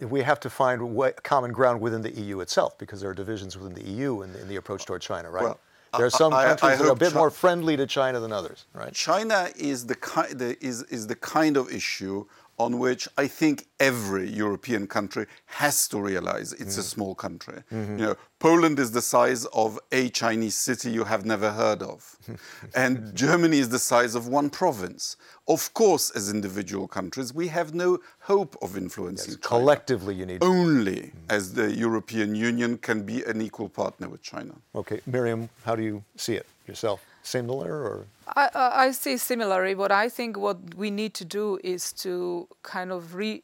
we 0.00 0.22
have 0.22 0.40
to 0.40 0.50
find 0.50 0.94
way, 0.94 1.12
common 1.22 1.52
ground 1.52 1.80
within 1.80 2.02
the 2.02 2.10
EU 2.10 2.40
itself 2.40 2.76
because 2.78 3.00
there 3.00 3.10
are 3.10 3.14
divisions 3.14 3.56
within 3.56 3.74
the 3.74 3.88
EU 3.88 4.22
in, 4.22 4.34
in 4.34 4.48
the 4.48 4.56
approach 4.56 4.84
toward 4.84 5.02
China, 5.02 5.30
right? 5.30 5.44
Well, 5.44 5.60
there 5.96 6.06
are 6.06 6.10
some 6.10 6.32
I, 6.32 6.44
countries 6.44 6.72
I 6.72 6.76
that 6.76 6.84
are 6.84 6.92
a 6.92 6.96
bit 6.96 7.12
Chi- 7.12 7.18
more 7.18 7.30
friendly 7.30 7.76
to 7.76 7.86
China 7.86 8.20
than 8.20 8.32
others, 8.32 8.66
right? 8.74 8.92
China 8.92 9.48
is 9.56 9.86
the, 9.86 9.94
ki- 9.94 10.34
the, 10.34 10.56
is, 10.64 10.82
is 10.84 11.06
the 11.06 11.16
kind 11.16 11.56
of 11.56 11.70
issue 11.72 12.26
on 12.58 12.78
which 12.78 13.08
I 13.16 13.26
think 13.26 13.66
every 13.80 14.28
European 14.30 14.86
country 14.86 15.26
has 15.46 15.88
to 15.88 16.00
realize 16.00 16.52
it's 16.52 16.76
mm. 16.76 16.80
a 16.80 16.82
small 16.82 17.14
country. 17.14 17.62
Mm-hmm. 17.72 17.98
You 17.98 18.04
know, 18.06 18.16
Poland 18.38 18.78
is 18.78 18.90
the 18.92 19.02
size 19.02 19.44
of 19.46 19.78
a 19.90 20.08
Chinese 20.10 20.54
city 20.54 20.90
you 20.90 21.04
have 21.04 21.24
never 21.24 21.50
heard 21.52 21.82
of, 21.82 22.16
and 22.74 23.14
Germany 23.14 23.58
is 23.58 23.68
the 23.68 23.78
size 23.78 24.14
of 24.14 24.28
one 24.28 24.50
province. 24.50 25.16
Of 25.48 25.72
course, 25.74 26.10
as 26.10 26.30
individual 26.30 26.88
countries, 26.88 27.34
we 27.34 27.48
have 27.48 27.74
no 27.74 27.98
hope 28.20 28.56
of 28.62 28.76
influencing. 28.76 29.32
Yes, 29.32 29.40
collectively, 29.42 30.14
you 30.14 30.26
need 30.26 30.42
only 30.42 31.00
mm. 31.00 31.12
as 31.28 31.54
the 31.54 31.74
European 31.74 32.34
Union 32.34 32.78
can 32.78 33.02
be 33.02 33.22
an 33.24 33.40
equal 33.40 33.68
partner 33.68 34.08
with 34.08 34.22
China. 34.22 34.54
Okay, 34.74 35.00
Miriam, 35.06 35.48
how 35.64 35.74
do 35.74 35.82
you 35.82 36.02
see 36.16 36.34
it 36.34 36.46
yourself? 36.66 37.04
Similar 37.22 37.72
or? 37.72 38.06
I, 38.26 38.48
I 38.54 38.90
see 38.92 39.16
similarly. 39.16 39.74
What 39.74 39.92
I 39.92 40.08
think 40.08 40.36
what 40.36 40.74
we 40.74 40.90
need 40.90 41.14
to 41.14 41.24
do 41.24 41.58
is 41.62 41.92
to 41.94 42.48
kind 42.62 42.90
of 42.90 43.14
re, 43.14 43.42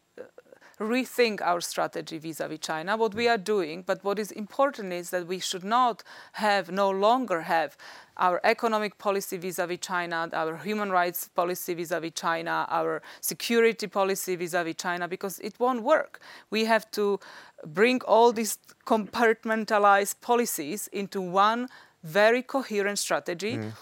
rethink 0.79 1.43
our 1.43 1.61
strategy 1.61 2.19
vis-a-vis 2.19 2.59
China. 2.61 2.97
What 2.97 3.15
we 3.15 3.29
are 3.29 3.37
doing, 3.37 3.83
but 3.87 4.03
what 4.03 4.19
is 4.19 4.31
important 4.33 4.93
is 4.93 5.11
that 5.11 5.27
we 5.27 5.39
should 5.39 5.65
not 5.65 6.03
have, 6.33 6.71
no 6.71 6.89
longer 6.89 7.43
have 7.43 7.77
our 8.17 8.41
economic 8.45 8.97
policy 8.97 9.37
vis-a-vis 9.37 9.79
China, 9.81 10.29
our 10.33 10.57
human 10.57 10.91
rights 10.91 11.29
policy 11.29 11.75
vis-a-vis 11.75 12.13
China, 12.15 12.67
our 12.71 13.03
security 13.21 13.87
policy 13.87 14.37
vis-a-vis 14.37 14.77
China, 14.77 15.07
because 15.07 15.39
it 15.41 15.61
won't 15.61 15.83
work. 15.83 16.21
We 16.51 16.65
have 16.65 16.91
to 16.93 17.21
bring 17.67 18.01
all 18.03 18.33
these 18.33 18.59
compartmentalized 18.87 20.21
policies 20.23 20.89
into 20.89 21.21
one 21.21 21.69
very 22.03 22.43
coherent 22.43 22.99
strategy. 22.99 23.59
Mm. 23.59 23.73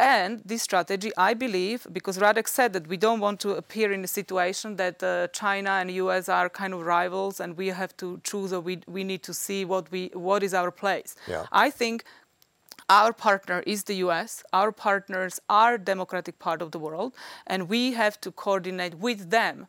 And 0.00 0.42
this 0.44 0.62
strategy, 0.62 1.10
I 1.16 1.34
believe, 1.34 1.86
because 1.92 2.18
Radek 2.18 2.46
said 2.46 2.72
that 2.74 2.86
we 2.86 2.96
don't 2.96 3.18
want 3.18 3.40
to 3.40 3.50
appear 3.54 3.92
in 3.92 4.04
a 4.04 4.06
situation 4.06 4.76
that 4.76 5.02
uh, 5.02 5.26
China 5.28 5.70
and 5.70 5.90
US 5.90 6.28
are 6.28 6.48
kind 6.48 6.72
of 6.72 6.82
rivals, 6.82 7.40
and 7.40 7.56
we 7.56 7.68
have 7.68 7.96
to 7.96 8.20
choose, 8.22 8.52
or 8.52 8.60
we, 8.60 8.78
we 8.86 9.02
need 9.02 9.24
to 9.24 9.34
see 9.34 9.64
what 9.64 9.90
we 9.90 10.10
what 10.14 10.44
is 10.44 10.54
our 10.54 10.70
place. 10.70 11.16
Yeah. 11.26 11.46
I 11.50 11.70
think 11.70 12.04
our 12.88 13.12
partner 13.12 13.62
is 13.66 13.84
the 13.84 13.96
US. 14.06 14.44
Our 14.52 14.70
partners 14.70 15.40
are 15.50 15.76
democratic 15.76 16.38
part 16.38 16.62
of 16.62 16.70
the 16.70 16.78
world, 16.78 17.14
and 17.46 17.68
we 17.68 17.92
have 17.94 18.20
to 18.20 18.30
coordinate 18.30 18.94
with 18.94 19.30
them 19.30 19.66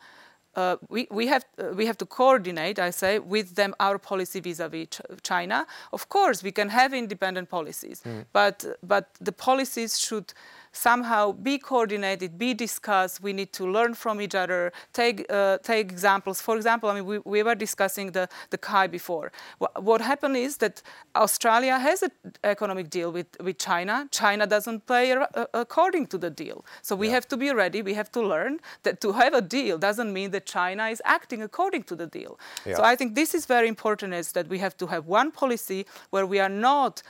uh, 0.59 0.77
we, 0.89 1.07
we, 1.19 1.27
have, 1.27 1.45
uh, 1.57 1.73
we 1.79 1.85
have 1.85 1.97
to 1.97 2.05
coordinate, 2.05 2.79
I 2.79 2.91
say, 2.91 3.19
with 3.19 3.55
them 3.55 3.73
our 3.79 3.97
policy 3.97 4.39
vis-a-vis 4.41 4.87
ch- 4.87 5.01
China. 5.23 5.65
Of 5.91 6.09
course, 6.09 6.43
we 6.43 6.51
can 6.51 6.69
have 6.69 6.93
independent 6.93 7.49
policies, 7.49 8.01
mm. 8.05 8.25
but, 8.33 8.65
but 8.83 9.05
the 9.21 9.31
policies 9.31 9.99
should 9.99 10.33
somehow 10.71 11.32
be 11.32 11.58
coordinated, 11.58 12.38
be 12.38 12.53
discussed. 12.53 13.21
We 13.21 13.34
need 13.34 13.53
to 13.53 13.65
learn 13.69 13.93
from 13.93 14.21
each 14.21 14.36
other, 14.36 14.71
take, 14.93 15.25
uh, 15.29 15.58
take 15.60 15.91
examples. 15.91 16.41
For 16.41 16.55
example, 16.55 16.89
I 16.89 16.95
mean, 16.95 17.05
we, 17.05 17.19
we 17.19 17.43
were 17.43 17.55
discussing 17.55 18.12
the, 18.12 18.27
the 18.49 18.58
CAI 18.58 18.88
before. 18.88 19.32
What, 19.58 19.84
what 19.84 20.01
happened 20.01 20.38
is 20.38 20.58
that 20.58 20.82
Australia 21.15 21.77
has 21.79 22.03
an 22.03 22.12
economic 22.43 22.89
deal 22.89 23.12
with, 23.12 23.27
with 23.41 23.58
China. 23.58 24.08
China 24.12 24.45
doesn't 24.45 24.86
play 24.86 25.15
according 25.53 26.08
to 26.08 26.17
the 26.17 26.29
deal. 26.29 26.65
So 26.82 26.95
we 26.95 27.08
yeah. 27.08 27.13
have 27.13 27.27
to 27.29 27.38
be 27.38 27.51
ready. 27.51 27.82
We 27.82 27.93
have 27.95 28.12
to 28.13 28.21
learn 28.21 28.60
that 28.84 29.01
to 29.01 29.12
have 29.13 29.34
a 29.34 29.41
deal 29.41 29.77
doesn't 29.77 30.12
mean 30.13 30.32
that 30.32 30.45
China 30.45 30.88
is 30.88 31.01
acting 31.05 31.41
according 31.41 31.84
to 31.84 31.95
the 31.95 32.08
deal. 32.08 32.39
Yeah. 32.65 32.75
So 32.75 32.84
I 32.84 32.95
think 32.95 33.15
this 33.15 33.34
is 33.34 33.45
very 33.45 33.67
important 33.67 34.13
is 34.13 34.32
that 34.34 34.47
we 34.47 34.60
have 34.60 34.77
to 34.77 34.88
have 34.88 35.08
one 35.08 35.32
policy 35.32 35.86
where 36.10 36.25
we 36.25 36.39
are 36.39 36.49
not 36.49 37.01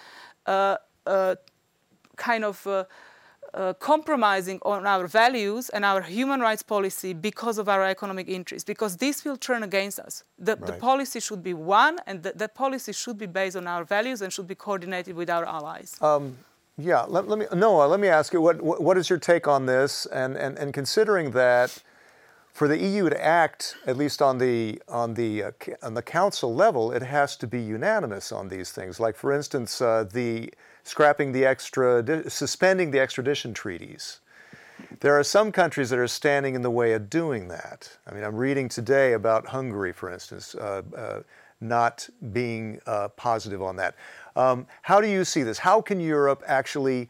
uh, 0.45 0.77
uh, 1.05 1.35
kind 2.15 2.43
of 2.43 2.65
uh, 3.53 3.73
compromising 3.73 4.59
on 4.63 4.85
our 4.85 5.07
values 5.07 5.69
and 5.69 5.83
our 5.83 6.01
human 6.01 6.39
rights 6.39 6.63
policy 6.63 7.13
because 7.13 7.57
of 7.57 7.67
our 7.67 7.85
economic 7.85 8.27
interests, 8.27 8.65
because 8.65 8.97
this 8.97 9.25
will 9.25 9.37
turn 9.37 9.63
against 9.63 9.99
us. 9.99 10.23
The, 10.37 10.55
right. 10.55 10.65
the 10.67 10.73
policy 10.73 11.19
should 11.19 11.43
be 11.43 11.53
one, 11.53 11.97
and 12.05 12.23
the, 12.23 12.33
the, 12.33 12.47
policy 12.47 12.93
should 12.93 13.17
be 13.17 13.25
based 13.25 13.55
on 13.55 13.67
our 13.67 13.83
values 13.83 14.21
and 14.21 14.31
should 14.31 14.47
be 14.47 14.55
coordinated 14.55 15.15
with 15.15 15.29
our 15.29 15.45
allies. 15.45 15.97
Um, 16.01 16.37
yeah, 16.77 17.01
let, 17.01 17.27
let, 17.27 17.39
me, 17.39 17.45
Noah, 17.53 17.87
let 17.87 17.99
me 17.99 18.07
ask 18.07 18.33
you, 18.33 18.41
what, 18.41 18.61
what, 18.61 18.81
what 18.81 18.97
is 18.97 19.09
your 19.09 19.19
take 19.19 19.47
on 19.47 19.65
this? 19.65 20.05
And, 20.07 20.37
and, 20.37 20.57
and 20.57 20.73
considering 20.73 21.31
that 21.31 21.83
for 22.51 22.67
the 22.67 22.77
EU 22.77 23.09
to 23.09 23.25
act, 23.25 23.75
at 23.85 23.97
least 23.97 24.21
on 24.21 24.37
the, 24.37 24.81
on, 24.87 25.13
the, 25.13 25.43
uh, 25.43 25.51
on 25.81 25.93
the 25.93 26.01
council 26.01 26.53
level, 26.53 26.91
it 26.91 27.01
has 27.01 27.35
to 27.37 27.47
be 27.47 27.61
unanimous 27.61 28.31
on 28.31 28.49
these 28.49 28.71
things. 28.71 28.99
Like, 28.99 29.15
for 29.15 29.31
instance, 29.31 29.81
uh, 29.81 30.05
the 30.11 30.51
scrapping 30.89 31.31
the 31.31 31.45
extra, 31.45 32.03
suspending 32.29 32.89
the 32.89 32.99
extradition 32.99 33.53
treaties. 33.53 34.21
There 35.01 35.17
are 35.19 35.23
some 35.23 35.51
countries 35.51 35.91
that 35.91 35.99
are 35.99 36.07
standing 36.07 36.55
in 36.55 36.63
the 36.63 36.71
way 36.71 36.93
of 36.93 37.09
doing 37.09 37.47
that. 37.49 37.97
I 38.07 38.13
mean, 38.13 38.23
I'm 38.23 38.35
reading 38.35 38.67
today 38.69 39.13
about 39.13 39.45
Hungary, 39.45 39.93
for 39.93 40.11
instance, 40.11 40.55
uh, 40.55 40.81
uh, 40.97 41.19
not 41.61 42.09
being 42.33 42.79
uh, 42.87 43.09
positive 43.09 43.61
on 43.61 43.75
that. 43.75 43.95
Um, 44.35 44.65
how 44.81 44.99
do 44.99 45.07
you 45.07 45.23
see 45.25 45.43
this? 45.43 45.59
How 45.59 45.79
can 45.79 45.99
Europe 45.99 46.41
actually 46.47 47.09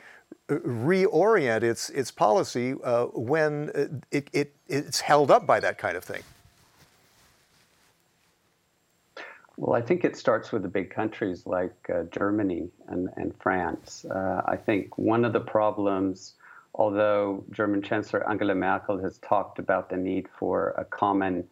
uh, 0.50 0.56
reorient 0.56 1.64
its 1.64 1.90
its 1.92 2.12
policy 2.12 2.76
uh, 2.84 3.06
when 3.06 3.72
it, 4.12 4.30
it, 4.34 4.56
it's 4.68 5.00
held 5.00 5.32
up 5.32 5.46
by 5.46 5.60
that 5.60 5.78
kind 5.78 5.96
of 5.96 6.04
thing? 6.04 6.24
Well, 9.60 9.76
I 9.76 9.82
think 9.82 10.06
it 10.06 10.16
starts 10.16 10.54
with 10.54 10.62
the 10.62 10.70
big 10.70 10.90
countries 10.90 11.46
like 11.46 11.76
uh, 11.94 12.04
Germany 12.04 12.70
and, 12.88 13.10
and 13.18 13.34
France. 13.42 14.06
Uh, 14.06 14.42
I 14.46 14.56
think 14.56 14.98
one 14.98 15.26
of 15.26 15.34
the 15.34 15.42
problems, 15.42 16.36
although 16.74 17.44
German 17.52 17.82
Chancellor 17.82 18.28
Angela 18.30 18.56
Merkel 18.56 19.00
has 19.00 19.18
talked 19.18 19.60
about 19.60 19.90
the 19.90 19.98
need 19.98 20.30
for 20.40 20.70
a 20.78 20.86
common 20.86 21.44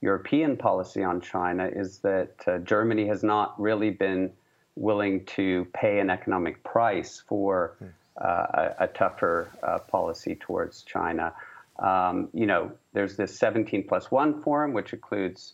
European 0.00 0.56
policy 0.56 1.04
on 1.04 1.20
China, 1.20 1.66
is 1.70 1.98
that 1.98 2.32
uh, 2.46 2.56
Germany 2.60 3.06
has 3.08 3.22
not 3.22 3.60
really 3.60 3.90
been 3.90 4.32
willing 4.74 5.26
to 5.26 5.66
pay 5.74 5.98
an 6.00 6.08
economic 6.08 6.64
price 6.64 7.22
for 7.28 7.76
uh, 8.18 8.24
a, 8.24 8.84
a, 8.84 8.86
tougher 8.86 9.50
uh, 9.62 9.80
policy 9.80 10.34
towards 10.34 10.82
China. 10.82 11.34
Um, 11.78 12.30
you 12.32 12.46
know, 12.46 12.72
there's 12.94 13.18
this 13.18 13.38
17 13.38 13.86
plus 13.86 14.10
1 14.10 14.42
forum, 14.42 14.72
which 14.72 14.94
includes 14.94 15.52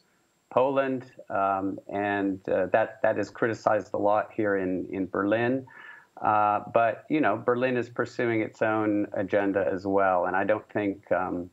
Poland, 0.51 1.11
um, 1.29 1.79
and 1.93 2.47
uh, 2.49 2.67
that 2.67 3.03
that 3.03 3.19
is 3.19 3.31
criticized 3.31 3.93
a 3.95 3.99
lot 3.99 4.31
here 4.35 4.57
in 4.57 4.87
in 4.91 5.07
Berlin. 5.07 5.67
Uh, 6.21 6.61
but 6.73 7.05
you 7.11 7.21
know, 7.21 7.37
Berlin 7.37 7.77
is 7.77 7.91
pursuing 7.91 8.41
its 8.41 8.63
own 8.63 9.07
agenda 9.13 9.67
as 9.71 9.87
well, 9.87 10.27
and 10.27 10.37
I 10.37 10.45
don't 10.45 10.69
think 10.73 11.11
um, 11.13 11.51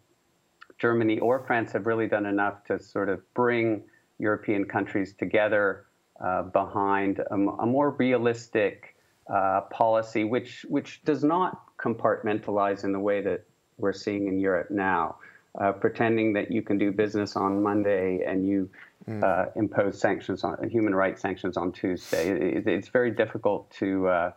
Germany 0.77 1.19
or 1.19 1.43
France 1.45 1.71
have 1.73 1.86
really 1.86 2.08
done 2.08 2.25
enough 2.25 2.63
to 2.65 2.79
sort 2.79 3.10
of 3.10 3.21
bring 3.34 3.84
European 4.19 4.65
countries 4.65 5.13
together 5.13 5.86
uh, 6.23 6.43
behind 6.43 7.19
a, 7.19 7.34
a, 7.34 7.65
more 7.65 7.89
realistic 7.91 8.95
uh, 9.27 9.62
policy, 9.71 10.23
which 10.23 10.65
which 10.69 11.03
does 11.03 11.23
not 11.23 11.77
compartmentalize 11.77 12.84
in 12.84 12.91
the 12.91 12.99
way 12.99 13.21
that 13.21 13.43
we're 13.77 13.91
seeing 13.91 14.27
in 14.27 14.39
Europe 14.39 14.69
now 14.69 15.15
uh, 15.59 15.71
pretending 15.71 16.33
that 16.33 16.51
you 16.51 16.61
can 16.61 16.77
do 16.77 16.91
business 16.91 17.35
on 17.35 17.61
Monday 17.61 18.23
and 18.25 18.47
you 18.47 18.69
mm. 19.07 19.23
uh, 19.23 19.49
impose 19.55 19.99
sanctions 19.99 20.43
on 20.43 20.69
human 20.69 20.95
rights 20.95 21.21
sanctions 21.21 21.57
on 21.57 21.71
Tuesday. 21.71 22.29
It, 22.29 22.67
it's 22.67 22.87
very 22.87 23.11
difficult 23.11 23.69
to 23.79 24.07
uh, 24.07 24.31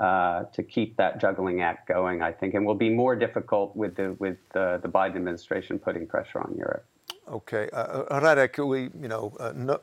uh, 0.00 0.44
to 0.44 0.62
keep 0.62 0.96
that 0.96 1.20
juggling 1.20 1.60
act 1.60 1.88
going, 1.88 2.22
I 2.22 2.32
think, 2.32 2.54
and 2.54 2.64
will 2.64 2.74
be 2.74 2.90
more 2.90 3.16
difficult 3.16 3.76
with 3.76 3.96
the 3.96 4.14
with 4.18 4.38
the, 4.52 4.78
the 4.82 4.88
Biden 4.88 5.16
administration 5.16 5.78
putting 5.78 6.06
pressure 6.06 6.40
on 6.40 6.54
Europe. 6.56 6.86
Okay, 7.28 7.68
uh, 7.72 7.76
uh 7.76 8.20
Radek, 8.20 8.66
we 8.66 8.82
you 9.00 9.08
know 9.08 9.36
uh, 9.38 9.52
no, 9.54 9.80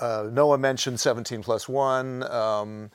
uh, 0.00 0.28
Noah 0.30 0.58
mentioned 0.58 1.00
17 1.00 1.42
plus 1.42 1.68
one, 1.68 2.22
um, 2.30 2.90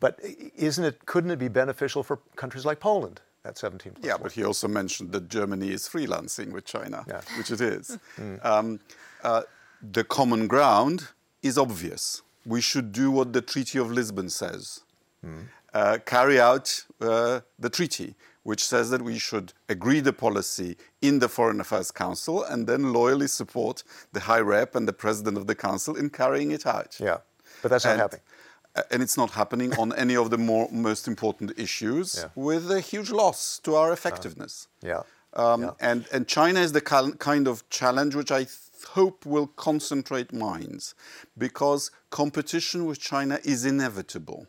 but 0.00 0.18
isn't 0.56 0.84
it? 0.84 1.06
Couldn't 1.06 1.30
it 1.30 1.38
be 1.38 1.48
beneficial 1.48 2.02
for 2.02 2.20
countries 2.36 2.64
like 2.64 2.80
Poland 2.80 3.20
at 3.44 3.58
17 3.58 3.92
plus 3.92 4.04
Yeah, 4.04 4.16
but 4.20 4.32
he 4.32 4.44
also 4.44 4.68
mentioned 4.68 5.12
that 5.12 5.28
Germany 5.28 5.70
is 5.70 5.88
freelancing 5.88 6.52
with 6.52 6.64
China, 6.64 7.04
yeah. 7.08 7.20
which 7.36 7.50
it 7.50 7.60
is. 7.60 7.98
mm. 8.18 8.44
um, 8.44 8.80
uh, 9.24 9.42
the 9.82 10.04
common 10.04 10.46
ground 10.46 11.08
is 11.42 11.56
obvious. 11.56 12.22
We 12.44 12.60
should 12.60 12.92
do 12.92 13.10
what 13.10 13.32
the 13.32 13.40
Treaty 13.40 13.78
of 13.78 13.90
Lisbon 13.90 14.30
says. 14.30 14.80
Mm 15.24 15.46
uh, 15.74 15.98
carry 16.04 16.40
out 16.40 16.84
uh, 17.00 17.40
the 17.58 17.70
treaty, 17.70 18.14
which 18.42 18.64
says 18.64 18.90
that 18.90 19.02
we 19.02 19.18
should 19.18 19.52
agree 19.68 20.00
the 20.00 20.12
policy 20.12 20.76
in 21.02 21.18
the 21.18 21.28
Foreign 21.28 21.60
Affairs 21.60 21.90
Council 21.90 22.42
and 22.42 22.66
then 22.66 22.92
loyally 22.92 23.26
support 23.26 23.82
the 24.12 24.20
High 24.20 24.40
Rep 24.40 24.74
and 24.74 24.88
the 24.88 24.92
President 24.92 25.36
of 25.36 25.46
the 25.46 25.54
Council 25.54 25.96
in 25.96 26.10
carrying 26.10 26.50
it 26.50 26.66
out. 26.66 26.98
Yeah, 26.98 27.18
but 27.62 27.70
that's 27.70 27.84
not 27.84 27.98
happening. 27.98 28.22
And 28.90 29.02
it's 29.02 29.16
not 29.16 29.30
happening 29.30 29.74
on 29.76 29.92
any 29.94 30.16
of 30.16 30.30
the 30.30 30.38
more, 30.38 30.68
most 30.70 31.08
important 31.08 31.58
issues 31.58 32.16
yeah. 32.18 32.28
with 32.34 32.70
a 32.70 32.80
huge 32.80 33.10
loss 33.10 33.58
to 33.60 33.74
our 33.74 33.92
effectiveness. 33.92 34.68
Uh, 34.82 34.88
yeah. 34.88 35.02
Um, 35.34 35.62
yeah. 35.62 35.70
And, 35.80 36.06
and 36.12 36.26
China 36.26 36.60
is 36.60 36.72
the 36.72 36.80
kind 36.80 37.46
of 37.46 37.68
challenge 37.70 38.14
which 38.14 38.32
I 38.32 38.46
hope 38.88 39.26
will 39.26 39.46
concentrate 39.46 40.32
minds 40.32 40.94
because 41.36 41.90
competition 42.10 42.86
with 42.86 42.98
China 43.00 43.38
is 43.44 43.64
inevitable 43.64 44.46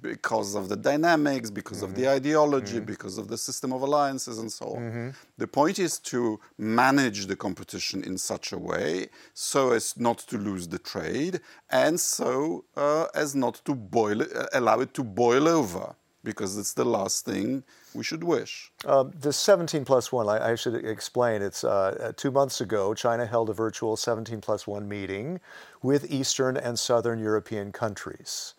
because 0.00 0.54
of 0.54 0.68
the 0.68 0.76
dynamics, 0.76 1.50
because 1.50 1.78
mm-hmm. 1.78 1.86
of 1.86 1.94
the 1.94 2.02
mm-hmm. 2.02 2.16
ideology, 2.16 2.76
mm-hmm. 2.76 2.84
because 2.84 3.18
of 3.18 3.28
the 3.28 3.38
system 3.38 3.72
of 3.72 3.82
alliances, 3.82 4.38
and 4.38 4.50
so 4.50 4.66
on. 4.66 4.82
Mm-hmm. 4.82 5.08
The 5.38 5.46
point 5.46 5.78
is 5.78 5.98
to 6.00 6.40
manage 6.56 7.26
the 7.26 7.36
competition 7.36 8.02
in 8.04 8.18
such 8.18 8.52
a 8.52 8.58
way 8.58 9.08
so 9.34 9.72
as 9.72 9.98
not 9.98 10.18
to 10.18 10.38
lose 10.38 10.68
the 10.68 10.78
trade 10.78 11.40
and 11.70 11.98
so 11.98 12.64
uh, 12.76 13.06
as 13.14 13.34
not 13.34 13.60
to 13.64 13.74
boil 13.74 14.22
uh, 14.22 14.46
allow 14.52 14.80
it 14.80 14.94
to 14.94 15.04
boil 15.04 15.48
over. 15.48 15.94
Because 16.24 16.58
it's 16.58 16.74
the 16.74 16.84
last 16.84 17.24
thing 17.24 17.62
we 17.94 18.02
should 18.02 18.24
wish. 18.24 18.72
Uh, 18.84 19.04
the 19.18 19.32
17 19.32 19.84
plus 19.84 20.12
1, 20.12 20.28
I, 20.28 20.50
I 20.50 20.54
should 20.56 20.84
explain. 20.84 21.42
It's 21.42 21.62
uh, 21.62 22.12
two 22.16 22.32
months 22.32 22.60
ago, 22.60 22.92
China 22.92 23.24
held 23.24 23.48
a 23.48 23.52
virtual 23.52 23.96
17 23.96 24.40
plus 24.40 24.66
1 24.66 24.86
meeting 24.86 25.40
with 25.80 26.10
Eastern 26.10 26.56
and 26.56 26.78
Southern 26.78 27.20
European 27.20 27.70
countries. 27.72 28.54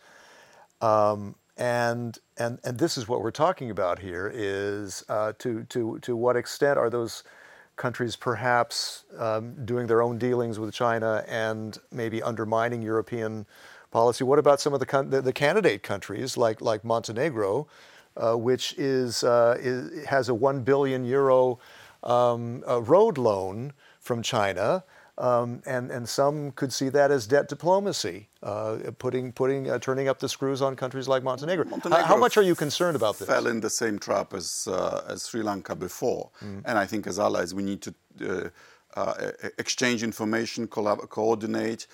Um, 0.81 1.35
and, 1.57 2.17
and, 2.37 2.59
and 2.63 2.77
this 2.77 2.97
is 2.97 3.07
what 3.07 3.21
we're 3.21 3.31
talking 3.31 3.69
about 3.69 3.99
here 3.99 4.31
is 4.33 5.03
uh, 5.09 5.33
to, 5.39 5.63
to, 5.65 5.99
to 5.99 6.15
what 6.15 6.37
extent 6.37 6.77
are 6.77 6.89
those 6.89 7.23
countries 7.75 8.15
perhaps 8.15 9.03
um, 9.17 9.65
doing 9.65 9.87
their 9.87 10.01
own 10.01 10.17
dealings 10.17 10.57
with 10.57 10.73
China 10.73 11.23
and 11.27 11.77
maybe 11.91 12.23
undermining 12.23 12.81
European 12.81 13.45
policy? 13.91 14.23
What 14.23 14.39
about 14.39 14.61
some 14.61 14.73
of 14.73 14.79
the, 14.79 15.05
the, 15.09 15.21
the 15.21 15.33
candidate 15.33 15.83
countries 15.83 16.37
like, 16.37 16.61
like 16.61 16.85
Montenegro, 16.85 17.67
uh, 18.15 18.35
which 18.35 18.73
is, 18.77 19.23
uh, 19.23 19.57
is, 19.59 20.05
has 20.05 20.29
a 20.29 20.33
1 20.33 20.61
billion 20.61 21.03
euro 21.03 21.59
um, 22.03 22.61
road 22.61 23.17
loan 23.17 23.73
from 23.99 24.21
China? 24.21 24.83
Um, 25.19 25.61
and, 25.65 25.91
and 25.91 26.07
some 26.07 26.51
could 26.51 26.71
see 26.71 26.87
that 26.89 27.11
as 27.11 27.27
debt 27.27 27.49
diplomacy, 27.49 28.29
uh, 28.41 28.77
putting, 28.99 29.33
putting, 29.33 29.69
uh, 29.69 29.77
turning 29.77 30.07
up 30.07 30.19
the 30.19 30.29
screws 30.29 30.61
on 30.61 30.77
countries 30.77 31.09
like 31.09 31.23
Montenegro. 31.23 31.65
Montenegro 31.65 32.05
how, 32.05 32.15
much 32.15 32.37
are 32.37 32.41
you 32.41 32.55
concerned 32.55 32.95
about 32.95 33.19
this? 33.19 33.27
Fell 33.27 33.47
in 33.47 33.59
the 33.59 33.69
same 33.69 33.99
trap 33.99 34.33
as, 34.33 34.67
uh, 34.71 35.03
as 35.09 35.27
Sri 35.27 35.43
Lanka 35.43 35.75
before. 35.75 36.29
Mm. 36.41 36.61
And 36.63 36.77
I 36.77 36.85
think 36.85 37.05
as 37.05 37.19
allies, 37.19 37.53
we 37.53 37.63
need 37.63 37.81
to 37.81 37.93
uh, 38.21 38.49
uh, 38.95 39.31
exchange 39.57 40.03
information, 40.03 40.67
collab- 40.67 41.09
coordinate, 41.09 41.85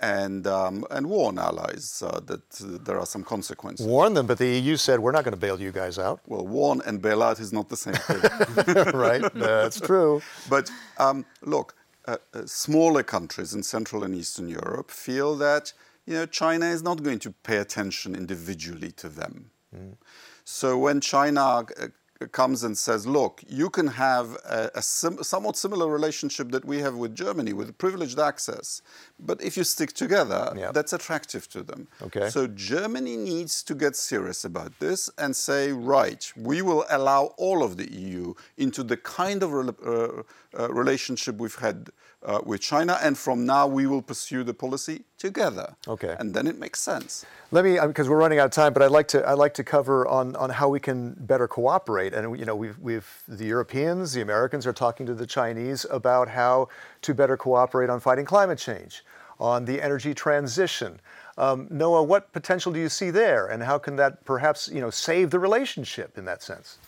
and 0.00 0.46
um, 0.46 0.84
and 0.90 1.06
warn 1.06 1.38
allies 1.38 2.02
uh, 2.04 2.20
that 2.20 2.42
uh, 2.62 2.78
there 2.82 2.98
are 2.98 3.06
some 3.06 3.22
consequences. 3.22 3.86
Warn 3.86 4.14
them, 4.14 4.26
but 4.26 4.38
the 4.38 4.48
EU 4.58 4.76
said 4.76 5.00
we're 5.00 5.12
not 5.12 5.24
going 5.24 5.34
to 5.34 5.40
bail 5.40 5.60
you 5.60 5.72
guys 5.72 5.98
out. 5.98 6.20
Well, 6.26 6.46
warn 6.46 6.80
and 6.86 7.00
bail 7.00 7.22
out 7.22 7.40
is 7.40 7.52
not 7.52 7.68
the 7.68 7.76
same 7.76 7.94
thing. 7.94 8.74
right, 8.94 9.22
that's 9.34 9.80
true. 9.80 10.22
But 10.48 10.70
um, 10.98 11.26
look, 11.42 11.74
uh, 12.06 12.16
uh, 12.34 12.46
smaller 12.46 13.02
countries 13.02 13.54
in 13.54 13.62
Central 13.62 14.04
and 14.04 14.14
Eastern 14.14 14.48
Europe 14.48 14.90
feel 14.90 15.36
that 15.36 15.72
you 16.06 16.14
know, 16.14 16.26
China 16.26 16.66
is 16.66 16.82
not 16.82 17.02
going 17.02 17.18
to 17.20 17.32
pay 17.42 17.58
attention 17.58 18.14
individually 18.14 18.92
to 18.92 19.08
them. 19.08 19.50
Mm. 19.74 19.96
So 20.44 20.78
when 20.78 21.00
China 21.00 21.42
uh, 21.42 21.88
comes 22.32 22.62
and 22.62 22.78
says, 22.78 23.06
look, 23.06 23.42
you 23.48 23.68
can 23.68 23.88
have 23.88 24.34
a, 24.44 24.70
a 24.76 24.82
sim- 24.82 25.22
somewhat 25.22 25.56
similar 25.56 25.88
relationship 25.90 26.50
that 26.52 26.64
we 26.64 26.78
have 26.78 26.94
with 26.94 27.14
Germany 27.14 27.52
with 27.52 27.76
privileged 27.76 28.18
access, 28.18 28.80
but 29.18 29.42
if 29.42 29.56
you 29.56 29.64
stick 29.64 29.92
together, 29.92 30.52
that's 30.72 30.92
attractive 30.92 31.48
to 31.50 31.62
them. 31.62 31.88
Okay. 32.02 32.28
So 32.28 32.46
Germany 32.46 33.16
needs 33.16 33.62
to 33.62 33.74
get 33.74 33.96
serious 33.96 34.44
about 34.44 34.78
this 34.78 35.10
and 35.18 35.34
say, 35.34 35.72
right, 35.72 36.32
we 36.36 36.62
will 36.62 36.84
allow 36.90 37.34
all 37.36 37.62
of 37.62 37.76
the 37.76 37.90
EU 37.92 38.34
into 38.56 38.82
the 38.82 38.96
kind 38.96 39.42
of 39.42 39.52
re- 39.52 39.70
uh, 39.84 40.22
uh, 40.58 40.72
relationship 40.72 41.36
we've 41.36 41.56
had 41.56 41.90
uh, 42.24 42.40
with 42.44 42.60
China, 42.60 42.98
and 43.02 43.16
from 43.16 43.46
now 43.46 43.66
we 43.66 43.86
will 43.86 44.02
pursue 44.02 44.42
the 44.42 44.54
policy 44.54 45.04
together. 45.16 45.76
Okay. 45.86 46.16
And 46.18 46.34
then 46.34 46.46
it 46.46 46.58
makes 46.58 46.80
sense. 46.80 47.24
Let 47.52 47.64
me, 47.64 47.78
because 47.86 48.08
we're 48.08 48.18
running 48.18 48.40
out 48.40 48.46
of 48.46 48.50
time, 48.50 48.72
but 48.72 48.82
I'd 48.82 48.90
like 48.90 49.06
to, 49.08 49.26
I'd 49.28 49.38
like 49.38 49.54
to 49.54 49.64
cover 49.64 50.06
on, 50.08 50.34
on 50.36 50.50
how 50.50 50.68
we 50.68 50.80
can 50.80 51.14
better 51.20 51.46
cooperate. 51.46 52.12
And 52.12 52.38
you 52.38 52.44
know, 52.44 52.56
we've, 52.56 52.78
we've, 52.78 53.22
the 53.28 53.46
Europeans, 53.46 54.12
the 54.12 54.22
Americans 54.22 54.66
are 54.66 54.72
talking 54.72 55.06
to 55.06 55.14
the 55.14 55.26
Chinese 55.26 55.86
about 55.90 56.28
how 56.28 56.68
to 57.06 57.14
better 57.14 57.36
cooperate 57.36 57.88
on 57.88 58.00
fighting 58.00 58.24
climate 58.24 58.58
change, 58.58 59.04
on 59.40 59.64
the 59.64 59.80
energy 59.80 60.12
transition. 60.14 61.00
Um, 61.38 61.68
Noah, 61.70 62.02
what 62.02 62.32
potential 62.32 62.72
do 62.72 62.80
you 62.80 62.88
see 62.88 63.10
there, 63.10 63.46
and 63.46 63.62
how 63.62 63.78
can 63.78 63.96
that 63.96 64.24
perhaps, 64.24 64.68
you 64.68 64.80
know, 64.80 64.90
save 64.90 65.30
the 65.30 65.38
relationship 65.38 66.18
in 66.18 66.24
that 66.24 66.42
sense? 66.42 66.78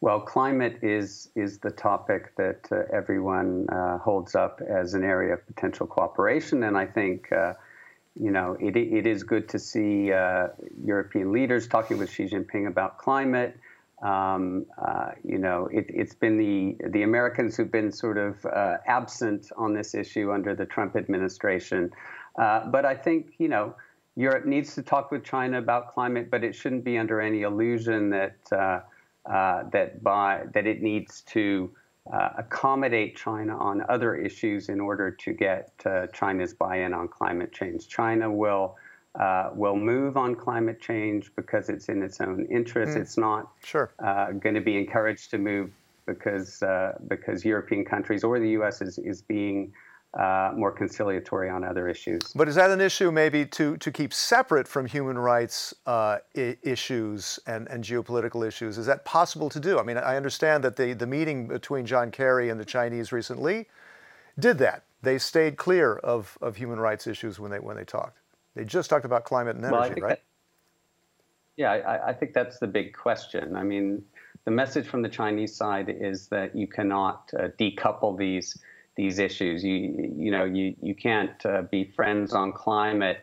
Well, 0.00 0.20
climate 0.20 0.78
is 0.82 1.28
is 1.34 1.58
the 1.58 1.70
topic 1.70 2.36
that 2.36 2.68
uh, 2.70 2.82
everyone 2.92 3.68
uh, 3.68 3.98
holds 3.98 4.34
up 4.34 4.60
as 4.60 4.94
an 4.94 5.02
area 5.02 5.34
of 5.34 5.46
potential 5.46 5.86
cooperation, 5.86 6.62
and 6.62 6.76
I 6.76 6.86
think. 6.86 7.32
Uh, 7.32 7.54
you 8.20 8.32
know, 8.32 8.56
it, 8.58 8.76
it 8.76 9.06
is 9.06 9.22
good 9.22 9.48
to 9.50 9.60
see 9.60 10.12
uh, 10.12 10.48
European 10.84 11.30
leaders 11.30 11.68
talking 11.68 11.98
with 11.98 12.10
Xi 12.10 12.24
Jinping 12.24 12.66
about 12.66 12.98
climate. 12.98 13.56
Um, 14.02 14.66
uh, 14.80 15.10
you 15.24 15.38
know, 15.38 15.68
it, 15.72 15.96
has 15.96 16.14
been 16.14 16.38
the 16.38 16.76
the 16.90 17.02
Americans 17.02 17.56
who've 17.56 17.70
been 17.70 17.90
sort 17.90 18.16
of 18.16 18.44
uh, 18.46 18.76
absent 18.86 19.50
on 19.56 19.74
this 19.74 19.94
issue 19.94 20.32
under 20.32 20.54
the 20.54 20.66
Trump 20.66 20.94
administration. 20.96 21.90
but 22.36 22.84
I 22.84 22.94
think 22.94 23.34
you 23.38 23.48
know, 23.48 23.74
Europe 24.14 24.46
needs 24.46 24.74
to 24.76 24.82
talk 24.82 25.10
with 25.10 25.24
China 25.24 25.58
about 25.58 25.92
climate, 25.92 26.30
but 26.30 26.44
it 26.44 26.54
shouldn't 26.54 26.84
be 26.84 26.96
under 26.96 27.20
any 27.20 27.42
illusion 27.42 28.10
that 28.10 28.36
uh, 29.28 29.64
that 29.72 30.02
by 30.02 30.44
that 30.54 30.66
it 30.66 30.80
needs 30.80 31.20
to 31.22 31.70
uh, 32.12 32.30
accommodate 32.38 33.16
China 33.16 33.56
on 33.58 33.84
other 33.88 34.14
issues 34.14 34.70
in 34.70 34.80
order 34.80 35.10
to 35.10 35.32
get 35.32 35.70
uh, 35.84 36.06
China's 36.08 36.54
buy-in 36.54 36.94
on 36.94 37.08
climate 37.08 37.52
change. 37.52 37.88
China 37.88 38.30
will 38.30 38.76
uh, 39.14 39.50
will 39.54 39.76
move 39.76 40.16
on 40.16 40.34
climate 40.34 40.80
change 40.80 41.32
because 41.36 41.68
it's 41.68 41.88
in 41.88 42.02
its 42.02 42.20
own 42.20 42.46
interest. 42.50 42.96
Mm. 42.96 43.00
It's 43.00 43.18
not 43.18 43.50
sure. 43.64 43.90
Uh, 43.98 44.32
going 44.32 44.54
to 44.54 44.60
be 44.60 44.76
encouraged 44.76 45.30
to 45.30 45.38
move 45.38 45.70
because 46.06 46.62
because 47.08 47.44
European 47.44 47.84
countries 47.84 48.24
or 48.24 48.38
the 48.40 48.50
U.S. 48.50 48.80
is 48.80 48.98
is 48.98 49.22
being 49.22 49.72
uh, 50.14 50.52
more 50.56 50.72
conciliatory 50.72 51.50
on 51.50 51.62
other 51.62 51.88
issues. 51.88 52.32
But 52.34 52.48
is 52.48 52.54
that 52.54 52.70
an 52.70 52.80
issue 52.80 53.12
maybe 53.12 53.44
to, 53.46 53.76
to 53.76 53.92
keep 53.92 54.14
separate 54.14 54.66
from 54.66 54.86
human 54.86 55.18
rights 55.18 55.74
uh, 55.86 56.18
I- 56.36 56.56
issues 56.62 57.38
and, 57.46 57.68
and 57.68 57.84
geopolitical 57.84 58.46
issues? 58.46 58.78
Is 58.78 58.86
that 58.86 59.04
possible 59.04 59.50
to 59.50 59.60
do? 59.60 59.78
I 59.78 59.82
mean, 59.82 59.98
I 59.98 60.16
understand 60.16 60.64
that 60.64 60.76
the, 60.76 60.94
the 60.94 61.06
meeting 61.06 61.46
between 61.46 61.84
John 61.84 62.10
Kerry 62.10 62.48
and 62.48 62.58
the 62.58 62.64
Chinese 62.64 63.12
recently 63.12 63.66
did 64.38 64.58
that. 64.58 64.84
They 65.02 65.18
stayed 65.18 65.56
clear 65.56 65.96
of, 65.96 66.38
of 66.40 66.56
human 66.56 66.80
rights 66.80 67.06
issues 67.06 67.38
when 67.38 67.50
they, 67.50 67.58
when 67.58 67.76
they 67.76 67.84
talked. 67.84 68.18
They 68.58 68.64
just 68.64 68.90
talked 68.90 69.04
about 69.04 69.22
climate 69.22 69.54
and 69.54 69.64
energy, 69.64 70.00
well, 70.00 70.08
right? 70.08 70.18
That, 70.18 70.22
yeah, 71.56 71.70
I, 71.70 72.08
I 72.08 72.12
think 72.12 72.34
that's 72.34 72.58
the 72.58 72.66
big 72.66 72.92
question. 72.92 73.54
I 73.54 73.62
mean, 73.62 74.02
the 74.44 74.50
message 74.50 74.88
from 74.88 75.02
the 75.02 75.08
Chinese 75.08 75.54
side 75.54 75.88
is 75.88 76.26
that 76.30 76.56
you 76.56 76.66
cannot 76.66 77.30
uh, 77.38 77.50
decouple 77.60 78.18
these 78.18 78.58
these 78.96 79.20
issues. 79.20 79.62
You 79.62 80.12
you 80.16 80.32
know 80.32 80.44
you 80.44 80.74
you 80.82 80.96
can't 80.96 81.46
uh, 81.46 81.62
be 81.62 81.84
friends 81.84 82.32
on 82.34 82.52
climate 82.52 83.18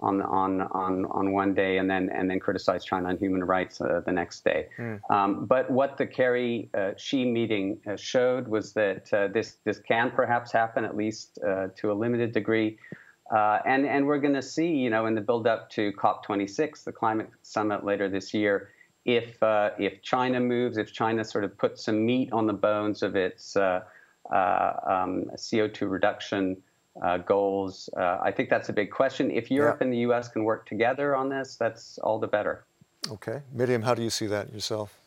on 0.00 0.20
on 0.20 0.60
on 0.60 1.06
on 1.06 1.32
one 1.32 1.54
day 1.54 1.78
and 1.78 1.88
then 1.88 2.10
and 2.10 2.28
then 2.28 2.40
criticize 2.40 2.84
China 2.84 3.08
on 3.08 3.16
human 3.16 3.42
rights 3.42 3.80
uh, 3.80 4.02
the 4.04 4.12
next 4.12 4.44
day. 4.44 4.68
Mm. 4.78 5.00
Um, 5.08 5.46
but 5.46 5.70
what 5.70 5.96
the 5.96 6.06
Kerry 6.06 6.68
uh, 6.74 6.90
Xi 6.98 7.24
meeting 7.24 7.80
uh, 7.86 7.96
showed 7.96 8.48
was 8.48 8.74
that 8.74 9.10
uh, 9.14 9.28
this 9.28 9.56
this 9.64 9.78
can 9.78 10.10
perhaps 10.10 10.52
happen 10.52 10.84
at 10.84 10.94
least 10.94 11.38
uh, 11.38 11.68
to 11.76 11.90
a 11.90 11.94
limited 11.94 12.32
degree. 12.32 12.76
Uh, 13.30 13.58
and, 13.64 13.86
and 13.86 14.06
we're 14.06 14.18
going 14.18 14.34
to 14.34 14.42
see, 14.42 14.68
you 14.68 14.90
know, 14.90 15.06
in 15.06 15.14
the 15.14 15.20
build 15.20 15.46
up 15.46 15.70
to 15.70 15.92
COP26, 15.92 16.84
the 16.84 16.92
climate 16.92 17.30
summit 17.42 17.84
later 17.84 18.08
this 18.08 18.34
year, 18.34 18.70
if, 19.04 19.42
uh, 19.42 19.70
if 19.78 20.02
China 20.02 20.40
moves, 20.40 20.76
if 20.76 20.92
China 20.92 21.24
sort 21.24 21.44
of 21.44 21.56
puts 21.56 21.84
some 21.84 22.04
meat 22.04 22.32
on 22.32 22.46
the 22.46 22.52
bones 22.52 23.02
of 23.02 23.16
its 23.16 23.56
uh, 23.56 23.82
uh 24.32 24.72
um, 24.86 25.24
CO2 25.36 25.90
reduction 25.90 26.56
uh, 27.02 27.18
goals, 27.18 27.90
uh, 27.96 28.18
I 28.22 28.30
think 28.30 28.48
that's 28.50 28.68
a 28.68 28.72
big 28.72 28.90
question. 28.90 29.30
If 29.30 29.50
Europe 29.50 29.78
yeah. 29.80 29.84
and 29.84 29.92
the 29.92 29.98
US 30.10 30.28
can 30.28 30.44
work 30.44 30.66
together 30.66 31.16
on 31.16 31.28
this, 31.28 31.56
that's 31.56 31.98
all 31.98 32.18
the 32.18 32.28
better. 32.28 32.64
Okay. 33.10 33.42
Miriam, 33.52 33.82
how 33.82 33.94
do 33.94 34.02
you 34.02 34.10
see 34.10 34.26
that 34.26 34.52
yourself? 34.52 34.98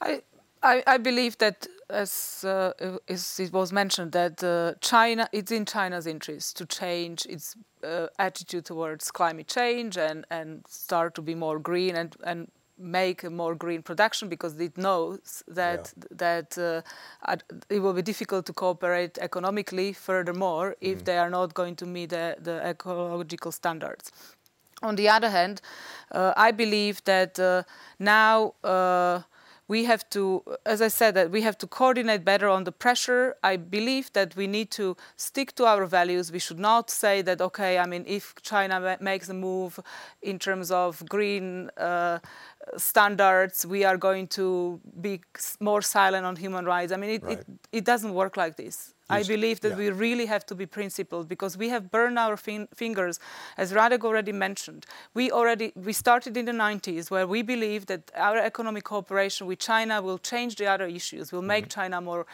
I, 0.00 0.22
I, 0.62 0.82
I 0.86 0.98
believe 0.98 1.38
that 1.38 1.66
as, 1.90 2.44
uh, 2.46 2.72
as, 3.08 3.40
it 3.40 3.52
was 3.52 3.72
mentioned, 3.72 4.12
that 4.12 4.42
uh, 4.42 4.74
China, 4.80 5.28
it's 5.32 5.50
in 5.50 5.66
China's 5.66 6.06
interest 6.06 6.56
to 6.58 6.66
change 6.66 7.26
its 7.26 7.56
uh, 7.84 8.06
attitude 8.18 8.64
towards 8.64 9.10
climate 9.10 9.48
change 9.48 9.96
and, 9.96 10.24
and 10.30 10.64
start 10.68 11.14
to 11.16 11.22
be 11.22 11.34
more 11.34 11.58
green 11.58 11.96
and, 11.96 12.16
and 12.24 12.50
make 12.78 13.22
a 13.22 13.30
more 13.30 13.54
green 13.54 13.82
production 13.82 14.28
because 14.28 14.58
it 14.58 14.76
knows 14.76 15.42
that 15.46 15.92
yeah. 15.96 16.04
that 16.10 16.58
uh, 16.58 17.36
it 17.68 17.78
will 17.80 17.92
be 17.92 18.02
difficult 18.02 18.46
to 18.46 18.52
cooperate 18.52 19.18
economically 19.18 19.92
furthermore 19.92 20.74
if 20.80 20.98
mm. 20.98 21.04
they 21.04 21.18
are 21.18 21.30
not 21.30 21.54
going 21.54 21.76
to 21.76 21.86
meet 21.86 22.10
the, 22.10 22.36
the 22.40 22.66
ecological 22.66 23.52
standards. 23.52 24.10
On 24.82 24.96
the 24.96 25.08
other 25.08 25.30
hand, 25.30 25.60
uh, 26.10 26.32
I 26.36 26.50
believe 26.50 27.04
that 27.04 27.38
uh, 27.38 27.62
now 28.00 28.54
uh, 28.64 29.22
we 29.72 29.84
have 29.92 30.04
to, 30.10 30.22
as 30.66 30.80
I 30.82 30.90
said, 31.00 31.12
that 31.14 31.30
we 31.30 31.40
have 31.48 31.56
to 31.62 31.66
coordinate 31.66 32.22
better 32.32 32.48
on 32.56 32.64
the 32.64 32.74
pressure. 32.84 33.22
I 33.52 33.56
believe 33.56 34.12
that 34.12 34.36
we 34.36 34.46
need 34.46 34.70
to 34.72 34.96
stick 35.16 35.48
to 35.58 35.64
our 35.72 35.86
values. 35.86 36.30
We 36.30 36.42
should 36.46 36.62
not 36.70 36.90
say 36.90 37.22
that, 37.22 37.40
okay, 37.48 37.72
I 37.78 37.86
mean, 37.92 38.04
if 38.06 38.34
China 38.42 38.76
makes 39.00 39.30
a 39.30 39.34
move 39.48 39.80
in 40.30 40.38
terms 40.38 40.70
of 40.70 40.90
green 41.08 41.70
uh, 41.78 42.18
standards, 42.76 43.66
we 43.66 43.84
are 43.84 43.96
going 43.96 44.28
to 44.28 44.80
be 45.00 45.20
more 45.60 45.82
silent 45.82 46.24
on 46.26 46.36
human 46.36 46.64
rights. 46.64 46.92
I 46.92 46.96
mean, 46.96 47.10
it, 47.10 47.22
right. 47.22 47.38
it, 47.38 47.46
it 47.72 47.84
doesn't 47.84 48.14
work 48.14 48.36
like 48.36 48.56
this. 48.56 48.94
I 49.12 49.22
believe 49.22 49.60
that 49.60 49.70
yeah. 49.70 49.76
we 49.76 49.90
really 49.90 50.26
have 50.26 50.46
to 50.46 50.54
be 50.54 50.66
principled 50.66 51.28
because 51.28 51.56
we 51.56 51.68
have 51.68 51.90
burned 51.90 52.18
our 52.18 52.36
fin- 52.36 52.68
fingers, 52.74 53.20
as 53.56 53.72
Radek 53.72 54.04
already 54.04 54.32
mentioned. 54.32 54.86
We 55.14 55.30
already 55.30 55.72
we 55.74 55.92
started 55.92 56.36
in 56.36 56.44
the 56.46 56.52
90s 56.52 57.10
where 57.10 57.26
we 57.26 57.42
believe 57.42 57.86
that 57.86 58.10
our 58.16 58.38
economic 58.38 58.84
cooperation 58.84 59.46
with 59.46 59.58
China 59.58 60.00
will 60.00 60.18
change 60.18 60.56
the 60.56 60.66
other 60.66 60.86
issues, 60.86 61.32
will 61.32 61.42
make 61.42 61.64
mm-hmm. 61.64 61.80
China 61.80 62.00
more 62.00 62.26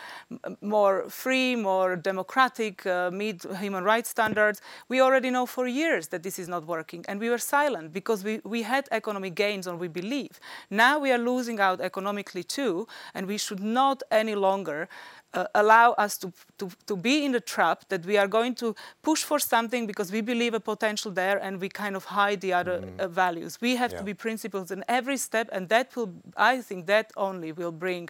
more 0.61 1.09
free, 1.09 1.57
more 1.57 1.97
democratic, 1.97 2.87
uh, 2.87 3.11
meet 3.11 3.45
human 3.59 3.85
rights 3.85 4.11
standards. 4.11 4.61
We 4.89 5.01
already 5.01 5.31
know 5.31 5.47
for 5.47 5.67
years 5.67 6.09
that 6.09 6.23
this 6.23 6.39
is 6.39 6.49
not 6.49 6.67
working, 6.67 7.05
and 7.09 7.19
we 7.21 7.29
were 7.31 7.39
silent 7.39 7.93
because 7.93 8.23
we, 8.25 8.41
we 8.45 8.63
had 8.63 8.89
economic 8.93 9.35
gains 9.35 9.67
on 9.67 9.79
we 9.79 9.89
believe. 10.19 10.41
Now 10.71 10.99
we 10.99 11.13
are 11.13 11.19
losing 11.19 11.61
out 11.61 11.81
economically 11.81 12.43
too, 12.43 12.87
and 13.15 13.27
we 13.27 13.39
should 13.39 13.61
not 13.61 14.03
any 14.11 14.35
longer 14.35 14.89
uh, 15.35 15.45
allow 15.55 15.93
us 15.93 16.19
to, 16.19 16.33
to, 16.59 16.71
to 16.87 16.97
be 16.97 17.25
in 17.25 17.33
the 17.33 17.41
trap 17.41 17.85
that 17.89 18.05
we 18.07 18.17
are 18.17 18.29
going 18.29 18.55
to 18.55 18.75
push 19.03 19.23
for 19.25 19.39
something 19.39 19.87
because 19.87 20.11
we 20.11 20.23
believe 20.23 20.55
a 20.55 20.61
potential 20.61 21.13
there 21.13 21.39
and 21.39 21.61
we 21.61 21.69
kind 21.69 21.97
of 21.97 22.05
hide 22.05 22.41
the 22.41 22.53
other 22.53 22.81
mm. 22.81 23.01
uh, 23.01 23.09
values. 23.09 23.59
We 23.61 23.77
have 23.77 23.93
yeah. 23.93 23.99
to 23.99 24.05
be 24.05 24.15
principled 24.15 24.71
in 24.71 24.85
every 24.89 25.19
step, 25.19 25.49
and 25.53 25.69
that 25.69 25.95
will, 25.97 26.11
I 26.37 26.63
think, 26.63 26.87
that 26.87 27.13
only 27.17 27.53
will 27.53 27.73
bring 27.73 28.09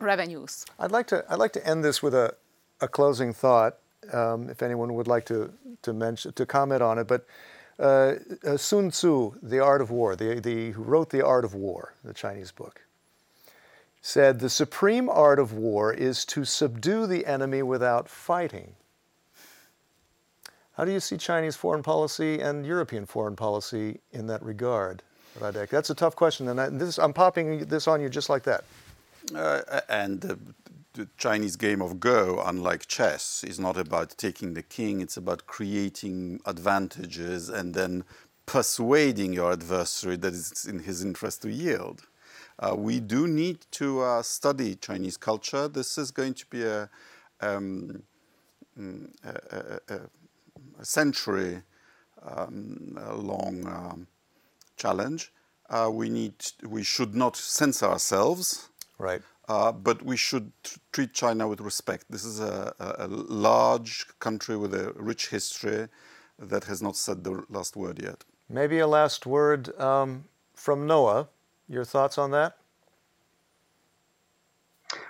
revenues. 0.00 0.64
I'd 0.78 0.92
like 0.92 1.06
to, 1.08 1.24
I'd 1.28 1.38
like 1.38 1.52
to 1.52 1.66
end 1.66 1.84
this 1.84 2.02
with 2.02 2.14
a, 2.14 2.34
a 2.80 2.88
closing 2.88 3.34
thought, 3.34 3.76
um, 4.12 4.48
if 4.48 4.62
anyone 4.62 4.94
would 4.94 5.08
like 5.08 5.26
to, 5.26 5.52
to, 5.82 5.92
mention, 5.92 6.32
to 6.32 6.46
comment 6.46 6.82
on 6.82 6.98
it. 6.98 7.06
But 7.06 7.26
uh, 7.80 8.14
uh 8.44 8.56
Sun 8.56 8.90
Tzu, 8.90 9.34
The 9.42 9.60
Art 9.60 9.80
of 9.80 9.90
War, 9.90 10.14
the, 10.14 10.40
the, 10.40 10.70
who 10.72 10.82
wrote 10.82 11.10
The 11.10 11.24
Art 11.24 11.44
of 11.44 11.54
War, 11.54 11.94
the 12.04 12.14
Chinese 12.14 12.52
book, 12.52 12.82
said, 14.00 14.40
The 14.40 14.50
supreme 14.50 15.08
art 15.08 15.38
of 15.38 15.52
war 15.52 15.92
is 15.92 16.24
to 16.26 16.44
subdue 16.44 17.06
the 17.06 17.26
enemy 17.26 17.62
without 17.62 18.08
fighting. 18.08 18.74
How 20.76 20.84
do 20.84 20.92
you 20.92 21.00
see 21.00 21.16
Chinese 21.18 21.56
foreign 21.56 21.82
policy 21.82 22.40
and 22.40 22.64
European 22.64 23.04
foreign 23.04 23.36
policy 23.36 24.00
in 24.12 24.26
that 24.28 24.42
regard, 24.42 25.02
Radek? 25.38 25.68
That's 25.68 25.90
a 25.90 25.94
tough 25.94 26.16
question, 26.16 26.48
and 26.48 26.60
I, 26.60 26.68
this, 26.70 26.98
I'm 26.98 27.12
popping 27.12 27.66
this 27.66 27.86
on 27.86 28.00
you 28.00 28.08
just 28.08 28.30
like 28.30 28.44
that. 28.44 28.64
Uh, 29.34 29.80
and 29.88 30.54
the, 30.94 31.08
Chinese 31.16 31.56
game 31.56 31.80
of 31.80 32.00
Go, 32.00 32.42
unlike 32.44 32.86
chess, 32.86 33.44
is 33.44 33.58
not 33.58 33.76
about 33.76 34.16
taking 34.16 34.54
the 34.54 34.62
king, 34.62 35.00
it's 35.00 35.16
about 35.16 35.46
creating 35.46 36.40
advantages 36.44 37.48
and 37.48 37.74
then 37.74 38.04
persuading 38.46 39.32
your 39.32 39.52
adversary 39.52 40.16
that 40.16 40.34
it's 40.34 40.64
in 40.64 40.80
his 40.80 41.04
interest 41.04 41.42
to 41.42 41.50
yield. 41.50 42.02
Uh, 42.58 42.74
we 42.76 43.00
do 43.00 43.26
need 43.26 43.58
to 43.70 44.00
uh, 44.02 44.22
study 44.22 44.74
Chinese 44.74 45.16
culture. 45.16 45.68
This 45.68 45.96
is 45.96 46.10
going 46.10 46.34
to 46.34 46.46
be 46.46 46.64
a, 46.64 46.90
um, 47.40 48.02
mm, 48.78 49.08
a, 49.24 49.94
a, 49.94 50.00
a 50.78 50.84
century 50.84 51.62
um, 52.22 52.98
long 53.16 53.66
um, 53.66 54.06
challenge. 54.76 55.32
Uh, 55.68 55.88
we 55.92 56.10
need, 56.10 56.34
we 56.66 56.82
should 56.82 57.14
not 57.14 57.36
censor 57.36 57.86
ourselves. 57.86 58.68
Right. 58.98 59.22
Uh, 59.50 59.72
but 59.72 60.00
we 60.04 60.16
should 60.16 60.52
treat 60.92 61.12
China 61.12 61.48
with 61.48 61.60
respect. 61.60 62.04
This 62.08 62.24
is 62.24 62.38
a, 62.38 62.72
a, 62.78 63.08
large 63.08 64.06
country 64.20 64.56
with 64.56 64.72
a 64.72 64.92
rich 64.94 65.26
history 65.30 65.88
that 66.38 66.62
has 66.70 66.80
not 66.80 66.94
said 66.94 67.24
the 67.24 67.44
last 67.48 67.74
word 67.74 68.00
yet. 68.00 68.22
Maybe 68.48 68.78
a 68.78 68.86
last 68.86 69.26
word 69.26 69.76
um, 69.80 70.26
from 70.54 70.86
Noah. 70.86 71.26
Your 71.68 71.84
thoughts 71.84 72.16
on 72.16 72.30
that? 72.30 72.58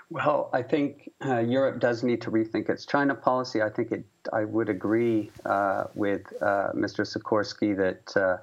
Well, 0.09 0.49
I 0.55 0.63
think 0.63 1.11
uh, 1.23 1.41
Europe 1.41 1.79
does 1.79 2.03
need 2.03 2.23
to 2.23 2.31
rethink 2.31 2.71
its 2.71 2.87
China 2.87 3.15
policy. 3.15 3.61
I 3.61 3.69
think 3.69 3.93
it. 3.93 4.05
I 4.33 4.45
would 4.45 4.71
agree 4.71 5.31
uh, 5.45 5.85
with 5.95 6.33
uh, 6.41 6.73
Mr. 6.75 7.05
Sikorski 7.05 7.77
that 7.77 8.17
uh, 8.17 8.39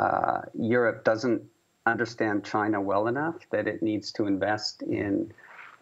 uh, 0.00 0.42
Europe 0.58 1.04
doesn't 1.04 1.42
understand 1.90 2.44
China 2.44 2.80
well 2.80 3.06
enough. 3.06 3.36
That 3.50 3.66
it 3.66 3.82
needs 3.82 4.12
to 4.12 4.26
invest 4.26 4.82
in 4.82 5.32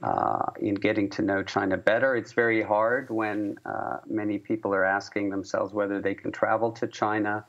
uh, 0.02 0.50
in 0.60 0.74
getting 0.74 1.08
to 1.10 1.22
know 1.22 1.42
China 1.42 1.76
better. 1.76 2.16
It's 2.16 2.32
very 2.32 2.62
hard 2.62 3.10
when 3.10 3.58
many 4.06 4.38
people 4.38 4.74
are 4.74 4.84
asking 4.84 5.30
themselves 5.30 5.72
whether 5.72 6.00
they 6.00 6.14
can 6.14 6.32
travel 6.32 6.70
to 6.72 6.86
China 6.86 7.44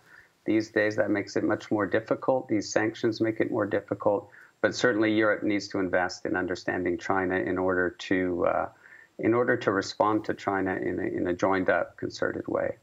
these 0.47 0.71
days, 0.71 0.95
that 0.95 1.11
makes 1.11 1.35
it 1.35 1.43
much 1.43 1.69
more 1.69 1.85
difficult. 1.85 2.47
These 2.47 2.71
sanctions 2.71 3.21
make 3.21 3.39
it 3.41 3.51
more 3.51 3.67
difficult. 3.67 4.29
But 4.61 4.73
certainly, 4.73 5.13
Europe 5.13 5.43
needs 5.43 5.67
to 5.67 5.79
invest 5.79 6.25
in 6.25 6.35
understanding 6.35 6.97
China 6.97 7.35
in 7.35 7.59
order 7.59 7.91
to 7.91 8.45
uh, 8.47 8.69
in 9.19 9.33
order 9.33 9.57
to 9.57 9.71
respond 9.71 10.25
to 10.25 10.33
China 10.33 10.75
in 10.75 10.99
a, 10.99 11.03
in 11.03 11.27
a 11.27 11.33
joined 11.33 11.69
up, 11.69 11.97
concerted 11.97 12.47
way. 12.47 12.77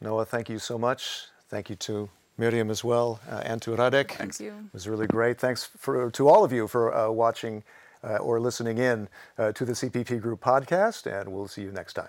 Noah, 0.00 0.24
thank 0.24 0.50
you 0.50 0.58
so 0.58 0.76
much. 0.76 1.26
Thank 1.48 1.70
you 1.70 1.76
to 1.76 2.10
Miriam 2.38 2.70
as 2.70 2.82
well, 2.82 3.20
uh, 3.30 3.42
and 3.44 3.60
to 3.62 3.70
Radek. 3.70 4.12
Thank 4.12 4.40
you. 4.40 4.52
It 4.52 4.72
was 4.72 4.88
really 4.88 5.06
great. 5.06 5.38
Thanks 5.38 5.64
for, 5.64 6.10
to 6.10 6.28
all 6.28 6.44
of 6.44 6.52
you 6.52 6.66
for 6.66 6.94
uh, 6.94 7.10
watching 7.10 7.62
uh, 8.02 8.16
or 8.16 8.40
listening 8.40 8.78
in 8.78 9.08
uh, 9.38 9.52
to 9.52 9.64
the 9.64 9.72
EPP 9.72 10.20
Group 10.20 10.40
podcast, 10.40 11.06
and 11.06 11.32
we'll 11.32 11.48
see 11.48 11.62
you 11.62 11.72
next 11.72 11.94
time. 11.94 12.08